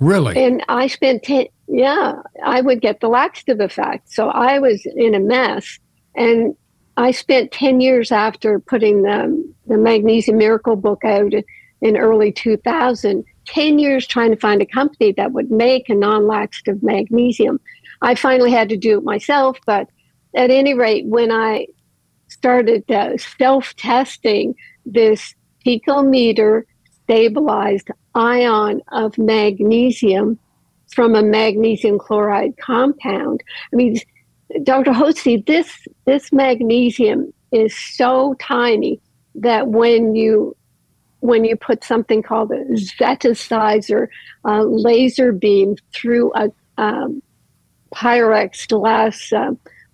Really? 0.00 0.42
And 0.42 0.64
I 0.68 0.86
spent 0.86 1.24
10, 1.24 1.46
yeah, 1.66 2.14
I 2.44 2.60
would 2.60 2.80
get 2.80 3.00
the 3.00 3.08
laxative 3.08 3.60
effect. 3.60 4.12
So 4.12 4.28
I 4.28 4.58
was 4.58 4.86
in 4.86 5.14
a 5.14 5.20
mess. 5.20 5.78
And 6.14 6.56
I 6.98 7.12
spent 7.12 7.52
10 7.52 7.80
years 7.80 8.10
after 8.10 8.58
putting 8.58 9.02
the, 9.02 9.54
the 9.68 9.78
Magnesium 9.78 10.36
Miracle 10.36 10.74
book 10.74 11.04
out 11.04 11.32
in 11.80 11.96
early 11.96 12.32
2000, 12.32 13.24
10 13.46 13.78
years 13.78 14.04
trying 14.04 14.32
to 14.32 14.36
find 14.36 14.60
a 14.60 14.66
company 14.66 15.12
that 15.12 15.30
would 15.30 15.48
make 15.48 15.88
a 15.88 15.94
non 15.94 16.26
laxative 16.26 16.82
magnesium. 16.82 17.60
I 18.02 18.16
finally 18.16 18.50
had 18.50 18.68
to 18.70 18.76
do 18.76 18.98
it 18.98 19.04
myself, 19.04 19.58
but 19.64 19.88
at 20.34 20.50
any 20.50 20.74
rate, 20.74 21.06
when 21.06 21.30
I 21.30 21.68
started 22.26 22.90
uh, 22.90 23.16
self 23.16 23.76
testing 23.76 24.56
this 24.84 25.36
picometer 25.64 26.64
stabilized 27.04 27.90
ion 28.16 28.82
of 28.90 29.16
magnesium 29.18 30.36
from 30.92 31.14
a 31.14 31.22
magnesium 31.22 31.96
chloride 31.96 32.56
compound. 32.58 33.44
I 33.72 33.76
mean, 33.76 34.00
Dr. 34.62 34.92
Hotze, 34.92 35.44
this 35.46 35.86
this 36.06 36.32
magnesium 36.32 37.32
is 37.52 37.76
so 37.76 38.34
tiny 38.40 39.00
that 39.34 39.68
when 39.68 40.14
you 40.14 40.56
when 41.20 41.44
you 41.44 41.56
put 41.56 41.84
something 41.84 42.22
called 42.22 42.52
a 42.52 42.64
zetasizer 42.74 44.08
uh, 44.44 44.62
laser 44.62 45.32
beam 45.32 45.76
through 45.92 46.32
a 46.34 46.50
um, 46.80 47.22
Pyrex 47.92 48.68
glass 48.68 49.32
uh, 49.32 49.50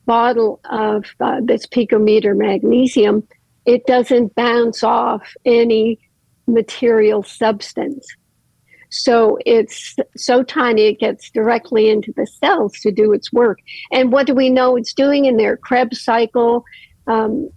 bottle 0.07 0.61
of 0.71 1.05
uh, 1.21 1.41
this 1.43 1.67
picometer 1.67 2.37
magnesium, 2.37 3.27
it 3.65 3.87
doesn't 3.87 4.35
bounce 4.35 4.83
off 4.83 5.35
any 5.45 5.99
material 6.47 7.23
substance. 7.23 8.07
So 8.95 9.39
it's 9.45 9.97
so 10.17 10.43
tiny, 10.43 10.83
it 10.83 11.01
gets 11.01 11.31
directly 11.31 11.91
into 11.91 12.13
the 12.17 12.27
cells 12.27 12.79
to 12.81 12.93
do 12.93 13.13
its 13.13 13.33
work. 13.33 13.59
And 13.93 14.13
what 14.13 14.27
do 14.27 14.35
we 14.35 14.51
know 14.51 14.77
it's 14.77 14.95
doing 14.95 15.25
in 15.25 15.37
there? 15.37 15.57
Krebs 15.57 16.01
cycle. 16.01 16.65
Um, 17.07 17.51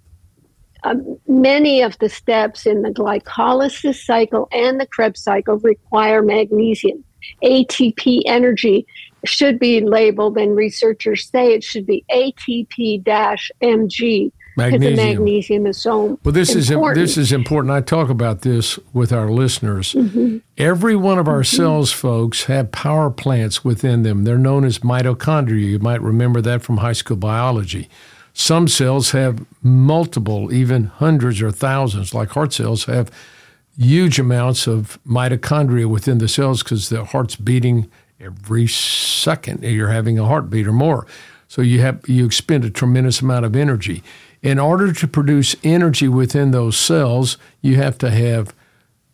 um, 0.83 1.17
many 1.27 1.81
of 1.81 1.97
the 1.99 2.09
steps 2.09 2.65
in 2.65 2.81
the 2.81 2.89
glycolysis 2.89 4.03
cycle 4.03 4.47
and 4.51 4.79
the 4.79 4.87
Krebs 4.87 5.21
cycle 5.21 5.57
require 5.59 6.21
magnesium. 6.21 7.03
ATP 7.43 8.21
energy 8.25 8.85
should 9.25 9.59
be 9.59 9.81
labeled, 9.81 10.37
and 10.37 10.55
researchers 10.55 11.29
say 11.29 11.53
it 11.53 11.63
should 11.63 11.85
be 11.85 12.05
ATP 12.09 13.03
MG 13.03 14.31
Magnesium. 14.57 14.95
The 14.95 15.03
magnesium 15.03 15.67
is 15.67 15.77
so 15.77 16.17
well. 16.23 16.33
This 16.33 16.55
important. 16.69 17.03
is 17.03 17.15
this 17.15 17.25
is 17.25 17.31
important. 17.31 17.71
I 17.71 17.81
talk 17.81 18.09
about 18.09 18.41
this 18.41 18.79
with 18.91 19.13
our 19.13 19.29
listeners. 19.29 19.93
Mm-hmm. 19.93 20.37
Every 20.57 20.95
one 20.95 21.19
of 21.19 21.27
our 21.27 21.41
mm-hmm. 21.41 21.55
cells, 21.55 21.91
folks, 21.91 22.45
have 22.45 22.71
power 22.71 23.11
plants 23.11 23.63
within 23.63 24.01
them. 24.01 24.23
They're 24.23 24.39
known 24.39 24.65
as 24.65 24.79
mitochondria. 24.79 25.63
You 25.63 25.79
might 25.79 26.01
remember 26.01 26.41
that 26.41 26.63
from 26.63 26.77
high 26.77 26.93
school 26.93 27.17
biology. 27.17 27.87
Some 28.33 28.67
cells 28.67 29.11
have 29.11 29.45
multiple, 29.61 30.51
even 30.51 30.85
hundreds 30.85 31.39
or 31.41 31.51
thousands, 31.51 32.15
like 32.15 32.29
heart 32.29 32.53
cells 32.53 32.85
have 32.85 33.11
huge 33.77 34.17
amounts 34.19 34.65
of 34.65 34.97
mitochondria 35.07 35.85
within 35.85 36.17
the 36.17 36.27
cells 36.27 36.63
because 36.63 36.89
the 36.89 37.05
heart's 37.05 37.35
beating 37.35 37.89
every 38.19 38.67
second. 38.67 39.63
You're 39.63 39.89
having 39.89 40.17
a 40.17 40.25
heartbeat 40.25 40.67
or 40.67 40.73
more. 40.73 41.05
So 41.47 41.61
you 41.61 41.81
have 41.81 42.01
you 42.07 42.25
expend 42.25 42.65
a 42.65 42.69
tremendous 42.69 43.21
amount 43.21 43.45
of 43.45 43.55
energy 43.55 44.03
in 44.47 44.59
order 44.59 44.93
to 44.93 45.05
produce 45.09 45.57
energy 45.61 46.07
within 46.07 46.51
those 46.51 46.79
cells, 46.79 47.37
you 47.61 47.75
have 47.75 47.97
to 47.97 48.09
have 48.09 48.55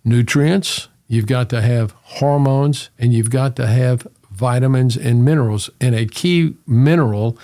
nutrients, 0.05 0.89
you've 1.07 1.25
got 1.25 1.49
to 1.49 1.59
have 1.59 1.89
hormones, 2.03 2.91
and 2.99 3.13
you've 3.13 3.31
got 3.31 3.55
to 3.55 3.65
have 3.65 4.05
vitamins 4.29 4.95
and 4.95 5.25
minerals. 5.25 5.71
And 5.81 5.95
a 5.95 6.05
key 6.05 6.55
mineral 6.67 7.35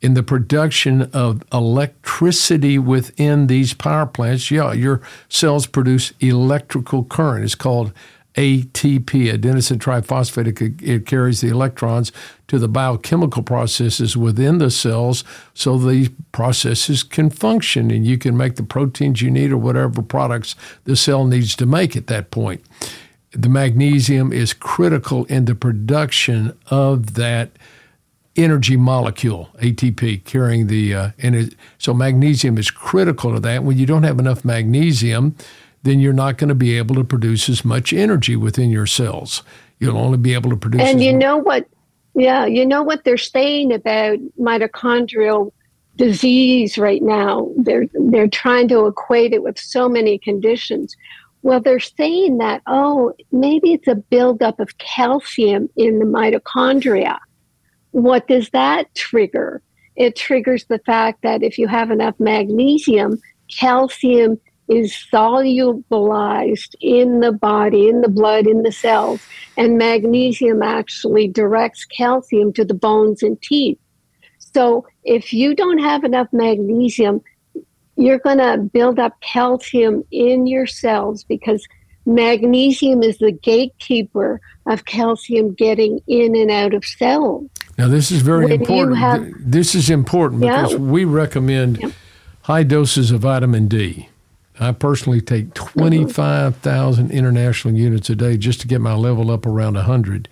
in 0.00 0.14
the 0.14 0.22
production 0.22 1.10
of 1.12 1.42
electricity 1.52 2.78
within 2.78 3.48
these 3.48 3.74
power 3.74 4.06
plants, 4.06 4.52
yeah, 4.52 4.72
your 4.72 5.02
cells 5.28 5.66
produce 5.66 6.12
electrical 6.20 7.02
current. 7.02 7.42
It's 7.42 7.56
called 7.56 7.92
ATP, 8.36 9.32
adenosine 9.32 9.78
triphosphate. 9.78 10.60
It, 10.60 10.82
it, 10.82 11.06
carries 11.06 11.40
the 11.40 11.48
electrons 11.48 12.12
to 12.48 12.58
the 12.58 12.68
biochemical 12.68 13.42
processes 13.42 14.16
within 14.16 14.58
the 14.58 14.70
cells 14.70 15.24
so 15.54 15.78
these 15.78 16.10
processes 16.32 17.02
can 17.02 17.30
function 17.30 17.90
and 17.90 18.06
you 18.06 18.18
can 18.18 18.36
make 18.36 18.56
the 18.56 18.62
proteins 18.62 19.22
you 19.22 19.30
need 19.30 19.52
or 19.52 19.56
whatever 19.56 20.02
products 20.02 20.54
the 20.84 20.96
cell 20.96 21.26
needs 21.26 21.56
to 21.56 21.66
make 21.66 21.96
at 21.96 22.08
that 22.08 22.30
point. 22.30 22.62
The 23.30 23.48
magnesium 23.48 24.32
is 24.32 24.52
critical 24.52 25.24
in 25.26 25.46
the 25.46 25.54
production 25.54 26.56
of 26.66 27.14
that 27.14 27.50
energy 28.36 28.76
molecule, 28.76 29.48
ATP, 29.60 30.24
carrying 30.24 30.66
the, 30.66 30.94
uh, 30.94 31.10
and 31.18 31.34
it, 31.34 31.54
so 31.78 31.94
magnesium 31.94 32.58
is 32.58 32.70
critical 32.70 33.32
to 33.32 33.40
that. 33.40 33.64
When 33.64 33.78
you 33.78 33.86
don't 33.86 34.02
have 34.02 34.18
enough 34.18 34.44
magnesium, 34.44 35.36
then 35.86 36.00
you're 36.00 36.12
not 36.12 36.36
going 36.36 36.48
to 36.48 36.54
be 36.54 36.76
able 36.76 36.96
to 36.96 37.04
produce 37.04 37.48
as 37.48 37.64
much 37.64 37.92
energy 37.92 38.36
within 38.36 38.70
your 38.70 38.86
cells. 38.86 39.42
You'll 39.78 39.98
only 39.98 40.18
be 40.18 40.34
able 40.34 40.50
to 40.50 40.56
produce. 40.56 40.82
And 40.82 41.02
you 41.02 41.12
know 41.12 41.36
what? 41.36 41.66
Yeah, 42.14 42.46
you 42.46 42.66
know 42.66 42.82
what 42.82 43.04
they're 43.04 43.18
saying 43.18 43.72
about 43.72 44.18
mitochondrial 44.38 45.52
disease 45.96 46.78
right 46.78 47.02
now. 47.02 47.50
They're 47.56 47.86
they're 47.94 48.28
trying 48.28 48.68
to 48.68 48.86
equate 48.86 49.32
it 49.32 49.42
with 49.42 49.58
so 49.58 49.88
many 49.88 50.18
conditions. 50.18 50.96
Well, 51.42 51.60
they're 51.60 51.78
saying 51.78 52.38
that 52.38 52.62
oh, 52.66 53.12
maybe 53.32 53.72
it's 53.72 53.86
a 53.86 53.94
buildup 53.94 54.58
of 54.60 54.78
calcium 54.78 55.68
in 55.76 55.98
the 55.98 56.06
mitochondria. 56.06 57.18
What 57.92 58.26
does 58.28 58.50
that 58.50 58.94
trigger? 58.94 59.62
It 59.94 60.16
triggers 60.16 60.64
the 60.66 60.78
fact 60.80 61.22
that 61.22 61.42
if 61.42 61.58
you 61.58 61.68
have 61.68 61.90
enough 61.90 62.14
magnesium, 62.18 63.18
calcium 63.48 64.38
is 64.68 64.92
solubilized 65.12 66.74
in 66.80 67.20
the 67.20 67.32
body, 67.32 67.88
in 67.88 68.00
the 68.00 68.08
blood, 68.08 68.46
in 68.46 68.62
the 68.62 68.72
cells, 68.72 69.20
and 69.56 69.78
magnesium 69.78 70.62
actually 70.62 71.28
directs 71.28 71.84
calcium 71.84 72.52
to 72.52 72.64
the 72.64 72.74
bones 72.74 73.22
and 73.22 73.40
teeth. 73.42 73.78
So 74.38 74.86
if 75.04 75.32
you 75.32 75.54
don't 75.54 75.78
have 75.78 76.02
enough 76.04 76.28
magnesium, 76.32 77.22
you're 77.96 78.18
going 78.18 78.38
to 78.38 78.58
build 78.58 78.98
up 78.98 79.20
calcium 79.20 80.02
in 80.10 80.46
your 80.46 80.66
cells 80.66 81.24
because 81.24 81.66
magnesium 82.04 83.02
is 83.02 83.18
the 83.18 83.32
gatekeeper 83.32 84.40
of 84.66 84.84
calcium 84.84 85.54
getting 85.54 86.00
in 86.06 86.36
and 86.36 86.50
out 86.50 86.74
of 86.74 86.84
cells. 86.84 87.48
Now, 87.78 87.88
this 87.88 88.10
is 88.10 88.22
very 88.22 88.46
when 88.46 88.60
important. 88.60 88.96
Have, 88.96 89.32
this 89.38 89.74
is 89.74 89.90
important 89.90 90.40
because 90.40 90.72
yeah. 90.72 90.78
we 90.78 91.04
recommend 91.04 91.78
yeah. 91.78 91.90
high 92.42 92.62
doses 92.62 93.10
of 93.10 93.20
vitamin 93.20 93.68
D. 93.68 94.08
I 94.58 94.72
personally 94.72 95.20
take 95.20 95.54
25,000 95.54 97.10
international 97.10 97.74
units 97.74 98.08
a 98.10 98.16
day 98.16 98.36
just 98.36 98.60
to 98.62 98.66
get 98.66 98.80
my 98.80 98.94
level 98.94 99.30
up 99.30 99.46
around 99.46 99.74
100. 99.74 100.28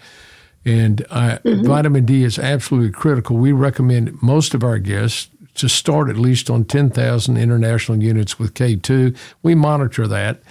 And 0.64 1.04
I, 1.10 1.38
mm-hmm. 1.44 1.66
vitamin 1.66 2.06
D 2.06 2.24
is 2.24 2.38
absolutely 2.38 2.90
critical. 2.90 3.36
We 3.36 3.52
recommend 3.52 4.22
most 4.22 4.54
of 4.54 4.64
our 4.64 4.78
guests 4.78 5.28
to 5.56 5.68
start 5.68 6.08
at 6.08 6.16
least 6.16 6.50
on 6.50 6.64
10,000 6.64 7.36
international 7.36 8.02
units 8.02 8.38
with 8.38 8.54
K2. 8.54 9.16
We 9.42 9.54
monitor 9.54 10.06
that 10.08 10.42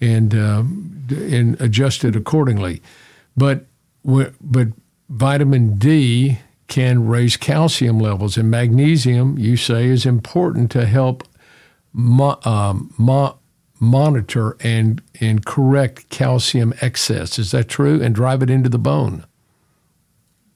and 0.00 0.34
uh, 0.34 0.64
and 1.10 1.60
adjust 1.60 2.04
it 2.04 2.16
accordingly. 2.16 2.82
But 3.36 3.66
but 4.04 4.68
vitamin 5.08 5.78
D 5.78 6.38
can 6.68 7.06
raise 7.06 7.36
calcium 7.36 7.98
levels, 7.98 8.36
and 8.36 8.50
magnesium, 8.50 9.38
you 9.38 9.56
say, 9.56 9.86
is 9.86 10.06
important 10.06 10.70
to 10.72 10.86
help 10.86 11.22
mo- 11.92 12.38
um, 12.44 12.92
mo- 12.98 13.38
monitor 13.80 14.56
and, 14.60 15.02
and 15.20 15.44
correct 15.44 16.08
calcium 16.08 16.72
excess. 16.80 17.38
Is 17.38 17.50
that 17.50 17.68
true? 17.68 18.00
And 18.02 18.14
drive 18.14 18.42
it 18.42 18.50
into 18.50 18.68
the 18.68 18.78
bone. 18.78 19.24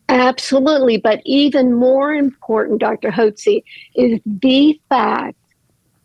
Absolutely. 0.09 0.99
But 0.99 1.21
even 1.25 1.75
more 1.75 2.15
important, 2.15 2.81
Dr. 2.81 3.11
Hotze, 3.11 3.63
is 3.97 4.21
the 4.25 4.81
fact 4.89 5.37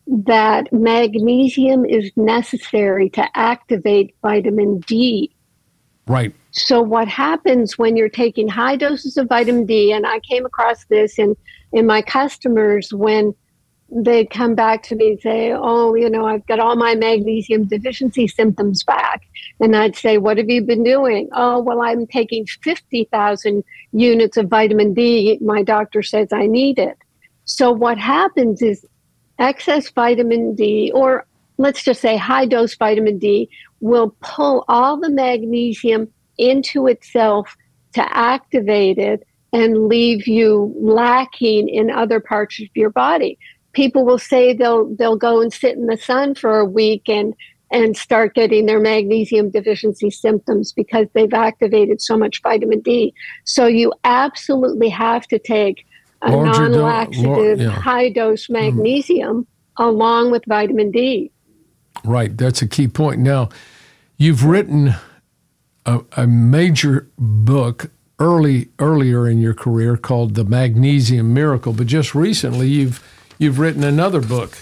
that 0.07 0.71
magnesium 0.73 1.85
is 1.85 2.11
necessary 2.15 3.09
to 3.11 3.25
activate 3.37 4.15
vitamin 4.21 4.79
D. 4.79 5.31
Right. 6.07 6.33
So, 6.51 6.81
what 6.81 7.07
happens 7.07 7.77
when 7.77 7.95
you're 7.95 8.09
taking 8.09 8.47
high 8.47 8.75
doses 8.75 9.15
of 9.17 9.29
vitamin 9.29 9.65
D, 9.65 9.93
and 9.93 10.05
I 10.05 10.19
came 10.19 10.45
across 10.45 10.83
this 10.85 11.17
in, 11.17 11.37
in 11.71 11.85
my 11.85 12.01
customers 12.01 12.93
when 12.93 13.33
they'd 13.91 14.29
come 14.29 14.55
back 14.55 14.83
to 14.83 14.95
me 14.95 15.11
and 15.11 15.21
say, 15.21 15.53
Oh, 15.53 15.95
you 15.95 16.09
know, 16.09 16.25
I've 16.25 16.45
got 16.47 16.59
all 16.59 16.75
my 16.75 16.95
magnesium 16.95 17.65
deficiency 17.65 18.27
symptoms 18.27 18.83
back. 18.83 19.23
And 19.59 19.75
I'd 19.75 19.95
say, 19.95 20.17
What 20.17 20.37
have 20.37 20.49
you 20.49 20.61
been 20.61 20.83
doing? 20.83 21.29
Oh, 21.33 21.59
well, 21.59 21.81
I'm 21.81 22.07
taking 22.07 22.45
50,000 22.45 23.63
units 23.91 24.37
of 24.37 24.47
vitamin 24.47 24.93
D. 24.93 25.37
My 25.41 25.61
doctor 25.61 26.01
says 26.01 26.29
I 26.31 26.47
need 26.47 26.79
it. 26.79 26.97
So, 27.45 27.71
what 27.71 27.97
happens 27.97 28.61
is 28.61 28.85
excess 29.39 29.89
vitamin 29.89 30.55
D, 30.55 30.91
or 30.93 31.25
let's 31.57 31.83
just 31.83 32.01
say 32.01 32.15
high 32.15 32.45
dose 32.45 32.75
vitamin 32.75 33.17
D, 33.17 33.49
will 33.81 34.15
pull 34.21 34.63
all 34.67 34.99
the 34.99 35.09
magnesium 35.09 36.07
into 36.37 36.87
itself 36.87 37.57
to 37.93 38.17
activate 38.17 38.97
it 38.97 39.27
and 39.53 39.87
leave 39.87 40.27
you 40.27 40.73
lacking 40.79 41.67
in 41.67 41.89
other 41.89 42.21
parts 42.21 42.61
of 42.61 42.67
your 42.73 42.89
body. 42.89 43.37
People 43.73 44.05
will 44.05 44.19
say 44.19 44.53
they'll 44.53 44.93
they'll 44.95 45.15
go 45.15 45.41
and 45.41 45.51
sit 45.53 45.77
in 45.77 45.87
the 45.87 45.97
sun 45.97 46.35
for 46.35 46.59
a 46.59 46.65
week 46.65 47.07
and 47.07 47.33
and 47.71 47.95
start 47.95 48.35
getting 48.35 48.65
their 48.65 48.79
magnesium 48.79 49.49
deficiency 49.49 50.09
symptoms 50.09 50.73
because 50.73 51.07
they've 51.13 51.33
activated 51.33 52.01
so 52.01 52.17
much 52.17 52.41
vitamin 52.41 52.81
D. 52.81 53.13
So 53.45 53.65
you 53.65 53.93
absolutely 54.03 54.89
have 54.89 55.25
to 55.27 55.39
take 55.39 55.85
a 56.21 56.31
non 56.31 56.73
laxative, 56.73 57.61
yeah. 57.61 57.69
high 57.69 58.09
dose 58.09 58.47
mm. 58.47 58.53
magnesium 58.53 59.43
mm. 59.43 59.45
along 59.77 60.31
with 60.31 60.43
vitamin 60.47 60.91
D. 60.91 61.31
Right. 62.03 62.37
That's 62.37 62.61
a 62.61 62.67
key 62.67 62.87
point. 62.87 63.19
Now, 63.19 63.49
you've 64.17 64.45
written 64.45 64.95
a, 65.85 66.01
a 66.17 66.27
major 66.27 67.09
book 67.17 67.91
early 68.19 68.69
earlier 68.79 69.27
in 69.27 69.39
your 69.39 69.53
career 69.53 69.97
called 69.97 70.35
The 70.35 70.43
Magnesium 70.43 71.33
Miracle, 71.33 71.73
but 71.73 71.87
just 71.87 72.13
recently 72.13 72.67
you've 72.67 73.03
you've 73.41 73.59
written 73.59 73.83
another 73.83 74.21
book 74.21 74.57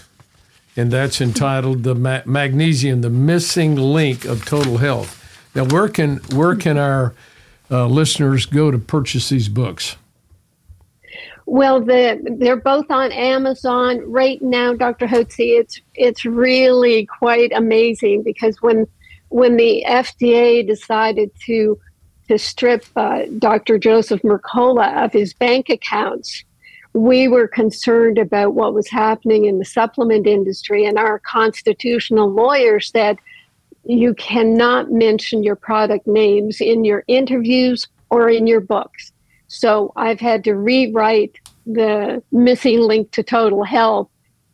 and 0.80 0.92
that's 0.92 1.20
entitled 1.20 1.84
"The 1.84 1.94
Ma- 1.94 2.22
Magnesium: 2.26 3.02
The 3.02 3.10
Missing 3.10 3.76
Link 3.76 4.24
of 4.24 4.46
Total 4.46 4.78
Health." 4.78 5.15
Now, 5.54 5.65
where 5.65 5.89
can 5.89 6.18
where 6.34 6.56
can 6.56 6.78
our 6.78 7.13
uh, 7.70 7.88
listeners 7.88 8.46
go 8.46 8.72
to 8.72 8.78
purchase 8.78 9.28
these 9.28 9.50
books? 9.50 9.98
Well, 11.46 11.82
the, 11.82 12.38
they're 12.39 12.56
both 12.62 12.92
on 12.92 13.12
Amazon 13.12 14.00
right 14.10 14.42
now, 14.42 14.74
Dr. 14.74 15.08
Hotze. 15.08 15.60
It's 15.60 15.82
it's 15.96 16.24
really 16.24 17.06
quite 17.08 17.52
amazing 17.52 18.24
because 18.24 18.62
when 18.62 18.88
when 19.28 19.58
the 19.58 19.84
FDA 19.86 20.65
decided 20.65 21.32
to 21.46 21.78
to 22.30 22.38
strip 22.38 22.86
uh, 22.96 23.24
Dr. 23.39 23.78
Joseph 23.78 24.22
Mercola 24.22 25.04
of 25.04 25.12
his 25.12 25.34
bank 25.34 25.68
accounts, 25.68 26.46
we 26.93 27.28
were 27.28 27.47
concerned 27.47 28.17
about 28.17 28.56
what 28.56 28.73
was 28.73 28.89
happening 28.89 29.45
in 29.45 29.60
the 29.60 29.65
supplement 29.65 30.25
industry, 30.25 30.86
and 30.86 30.97
our 30.97 31.19
constitutional 31.19 32.30
lawyer 32.30 32.80
said 32.80 33.17
you 33.86 34.13
cannot 34.15 34.91
mention 34.91 35.43
your 35.43 35.56
product 35.56 36.08
names 36.08 36.62
in 36.62 36.84
your 36.84 37.04
interviews 37.08 37.88
or 38.10 38.30
in 38.30 38.47
your 38.47 38.62
books. 38.62 39.12
So 39.47 39.91
I've 39.95 40.19
had 40.19 40.43
to 40.43 40.54
rewrite 40.54 41.39
the 41.65 42.21
missing 42.32 42.80
link 42.80 43.12
to 43.12 43.23
total 43.23 43.63
health 43.63 44.10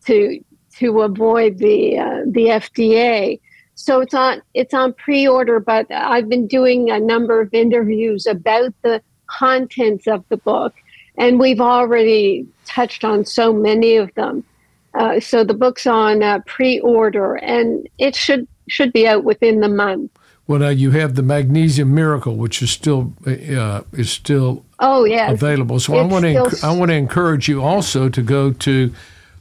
to 0.05 0.39
to 0.77 1.01
avoid 1.01 1.57
the 1.57 1.97
uh, 1.97 2.21
the 2.25 2.47
FDA. 2.47 3.39
So 3.75 4.01
it's 4.01 4.13
on 4.13 4.41
it's 4.53 4.73
on 4.73 4.93
pre-order, 4.93 5.59
but 5.59 5.89
I've 5.91 6.29
been 6.29 6.47
doing 6.47 6.91
a 6.91 6.99
number 6.99 7.41
of 7.41 7.53
interviews 7.53 8.25
about 8.25 8.73
the 8.83 9.01
contents 9.27 10.07
of 10.07 10.23
the 10.29 10.37
book 10.37 10.73
and 11.17 11.39
we've 11.39 11.61
already 11.61 12.47
touched 12.65 13.03
on 13.03 13.25
so 13.25 13.53
many 13.53 13.95
of 13.97 14.13
them. 14.15 14.43
Uh, 14.93 15.19
so 15.19 15.43
the 15.43 15.53
book's 15.53 15.85
on 15.85 16.23
uh, 16.23 16.39
pre-order, 16.45 17.35
and 17.35 17.87
it 17.97 18.15
should 18.15 18.47
should 18.67 18.93
be 18.93 19.07
out 19.07 19.23
within 19.23 19.59
the 19.59 19.67
month. 19.67 20.11
Well, 20.47 20.59
now 20.59 20.69
you 20.69 20.91
have 20.91 21.15
the 21.15 21.23
Magnesium 21.23 21.93
Miracle, 21.93 22.35
which 22.35 22.61
is 22.61 22.71
still 22.71 23.13
uh, 23.25 23.81
is 23.93 24.11
still 24.11 24.63
oh 24.79 25.03
yeah 25.03 25.31
available. 25.31 25.79
So 25.79 25.93
it's 25.93 26.01
I 26.01 26.05
want 26.05 26.25
to 26.25 26.33
enc- 26.33 26.63
I 26.63 26.71
want 26.71 26.91
to 26.91 26.95
encourage 26.95 27.47
you 27.47 27.61
also 27.63 28.09
to 28.09 28.21
go 28.21 28.51
to 28.51 28.93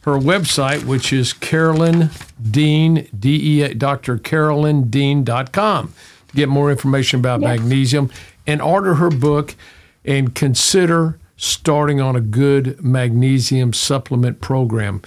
her 0.02 0.18
website, 0.18 0.84
which 0.84 1.12
is 1.12 1.32
Carolyn 1.32 2.10
Dean 2.42 3.08
D 3.18 3.60
E 3.60 3.74
Dr. 3.74 4.18
Carolyn 4.18 4.88
Dean.com 4.90 5.94
to 6.28 6.34
get 6.34 6.48
more 6.48 6.70
information 6.70 7.20
about 7.20 7.40
yes. 7.40 7.58
magnesium 7.58 8.10
and 8.46 8.60
order 8.60 8.94
her 8.94 9.10
book 9.10 9.54
and 10.04 10.34
consider 10.34 11.18
starting 11.36 12.00
on 12.00 12.16
a 12.16 12.20
good 12.20 12.82
magnesium 12.82 13.72
supplement 13.72 14.40
program. 14.40 15.02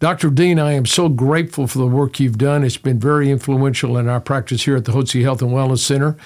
Dr. 0.00 0.30
Dean, 0.30 0.58
I 0.58 0.72
am 0.72 0.86
so 0.86 1.08
grateful 1.08 1.66
for 1.66 1.78
the 1.78 1.86
work 1.86 2.20
you've 2.20 2.38
done. 2.38 2.62
It's 2.62 2.76
been 2.76 3.00
very 3.00 3.30
influential 3.30 3.96
in 3.96 4.08
our 4.08 4.20
practice 4.20 4.64
here 4.64 4.76
at 4.76 4.84
the 4.84 4.92
Hotze 4.92 5.22
Health 5.22 5.42
and 5.42 5.50
Wellness 5.50 5.78
Center. 5.78 6.16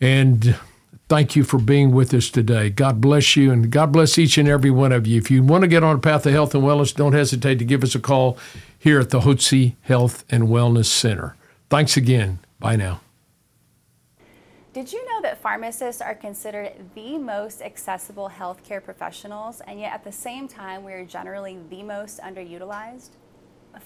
And 0.00 0.56
thank 1.08 1.36
you 1.36 1.44
for 1.44 1.58
being 1.58 1.92
with 1.92 2.12
us 2.14 2.30
today. 2.30 2.70
God 2.70 3.00
bless 3.00 3.36
you, 3.36 3.52
and 3.52 3.70
God 3.70 3.92
bless 3.92 4.18
each 4.18 4.38
and 4.38 4.48
every 4.48 4.70
one 4.70 4.90
of 4.90 5.06
you. 5.06 5.18
If 5.18 5.30
you 5.30 5.42
want 5.42 5.62
to 5.62 5.68
get 5.68 5.84
on 5.84 5.96
a 5.96 6.00
path 6.00 6.26
of 6.26 6.32
health 6.32 6.54
and 6.54 6.64
wellness, 6.64 6.94
don't 6.94 7.12
hesitate 7.12 7.58
to 7.60 7.64
give 7.64 7.84
us 7.84 7.94
a 7.94 8.00
call 8.00 8.38
here 8.78 8.98
at 8.98 9.10
the 9.10 9.20
Hotze 9.20 9.74
Health 9.82 10.24
and 10.30 10.44
Wellness 10.44 10.86
Center. 10.86 11.36
Thanks 11.68 11.96
again. 11.96 12.40
Bye 12.58 12.76
now. 12.76 13.00
Did 14.80 14.94
you 14.94 15.06
know 15.10 15.20
that 15.20 15.42
pharmacists 15.42 16.00
are 16.00 16.14
considered 16.14 16.72
the 16.94 17.18
most 17.18 17.60
accessible 17.60 18.30
healthcare 18.30 18.82
professionals, 18.82 19.60
and 19.66 19.78
yet 19.78 19.92
at 19.92 20.04
the 20.04 20.10
same 20.10 20.48
time, 20.48 20.84
we 20.84 20.94
are 20.94 21.04
generally 21.04 21.58
the 21.68 21.82
most 21.82 22.18
underutilized? 22.20 23.10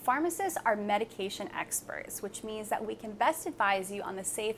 Pharmacists 0.05 0.57
are 0.65 0.77
medication 0.77 1.51
experts, 1.53 2.23
which 2.23 2.45
means 2.45 2.69
that 2.69 2.87
we 2.87 2.95
can 2.95 3.11
best 3.11 3.45
advise 3.49 3.91
you 3.91 4.03
on 4.03 4.15
the 4.15 4.23
safe 4.23 4.55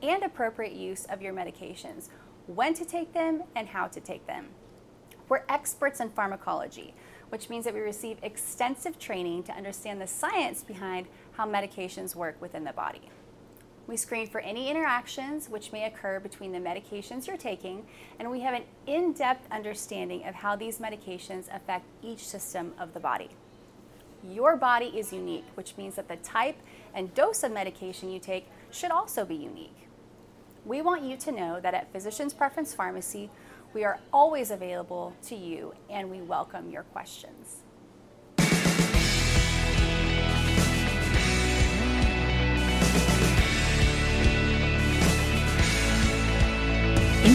and 0.00 0.22
appropriate 0.22 0.74
use 0.74 1.06
of 1.06 1.20
your 1.20 1.32
medications, 1.32 2.08
when 2.46 2.72
to 2.74 2.84
take 2.84 3.12
them, 3.12 3.42
and 3.56 3.66
how 3.66 3.88
to 3.88 3.98
take 3.98 4.28
them. 4.28 4.50
We're 5.28 5.42
experts 5.48 5.98
in 5.98 6.10
pharmacology, 6.10 6.94
which 7.30 7.50
means 7.50 7.64
that 7.64 7.74
we 7.74 7.80
receive 7.80 8.18
extensive 8.22 8.96
training 9.00 9.42
to 9.42 9.52
understand 9.52 10.00
the 10.00 10.06
science 10.06 10.62
behind 10.62 11.08
how 11.32 11.48
medications 11.48 12.14
work 12.14 12.40
within 12.40 12.62
the 12.62 12.72
body. 12.72 13.10
We 13.90 13.96
screen 13.96 14.28
for 14.28 14.40
any 14.42 14.70
interactions 14.70 15.48
which 15.48 15.72
may 15.72 15.84
occur 15.84 16.20
between 16.20 16.52
the 16.52 16.60
medications 16.60 17.26
you're 17.26 17.36
taking, 17.36 17.84
and 18.20 18.30
we 18.30 18.38
have 18.38 18.54
an 18.54 18.62
in 18.86 19.12
depth 19.14 19.50
understanding 19.50 20.24
of 20.28 20.36
how 20.36 20.54
these 20.54 20.78
medications 20.78 21.52
affect 21.52 21.86
each 22.00 22.24
system 22.24 22.72
of 22.78 22.94
the 22.94 23.00
body. 23.00 23.30
Your 24.22 24.54
body 24.54 24.92
is 24.96 25.12
unique, 25.12 25.46
which 25.56 25.76
means 25.76 25.96
that 25.96 26.06
the 26.06 26.14
type 26.18 26.54
and 26.94 27.12
dose 27.14 27.42
of 27.42 27.50
medication 27.50 28.12
you 28.12 28.20
take 28.20 28.46
should 28.70 28.92
also 28.92 29.24
be 29.24 29.34
unique. 29.34 29.88
We 30.64 30.82
want 30.82 31.02
you 31.02 31.16
to 31.16 31.32
know 31.32 31.58
that 31.58 31.74
at 31.74 31.90
Physician's 31.90 32.32
Preference 32.32 32.72
Pharmacy, 32.72 33.28
we 33.74 33.82
are 33.82 33.98
always 34.12 34.52
available 34.52 35.16
to 35.26 35.34
you 35.34 35.74
and 35.90 36.08
we 36.08 36.20
welcome 36.20 36.70
your 36.70 36.84
questions. 36.84 37.64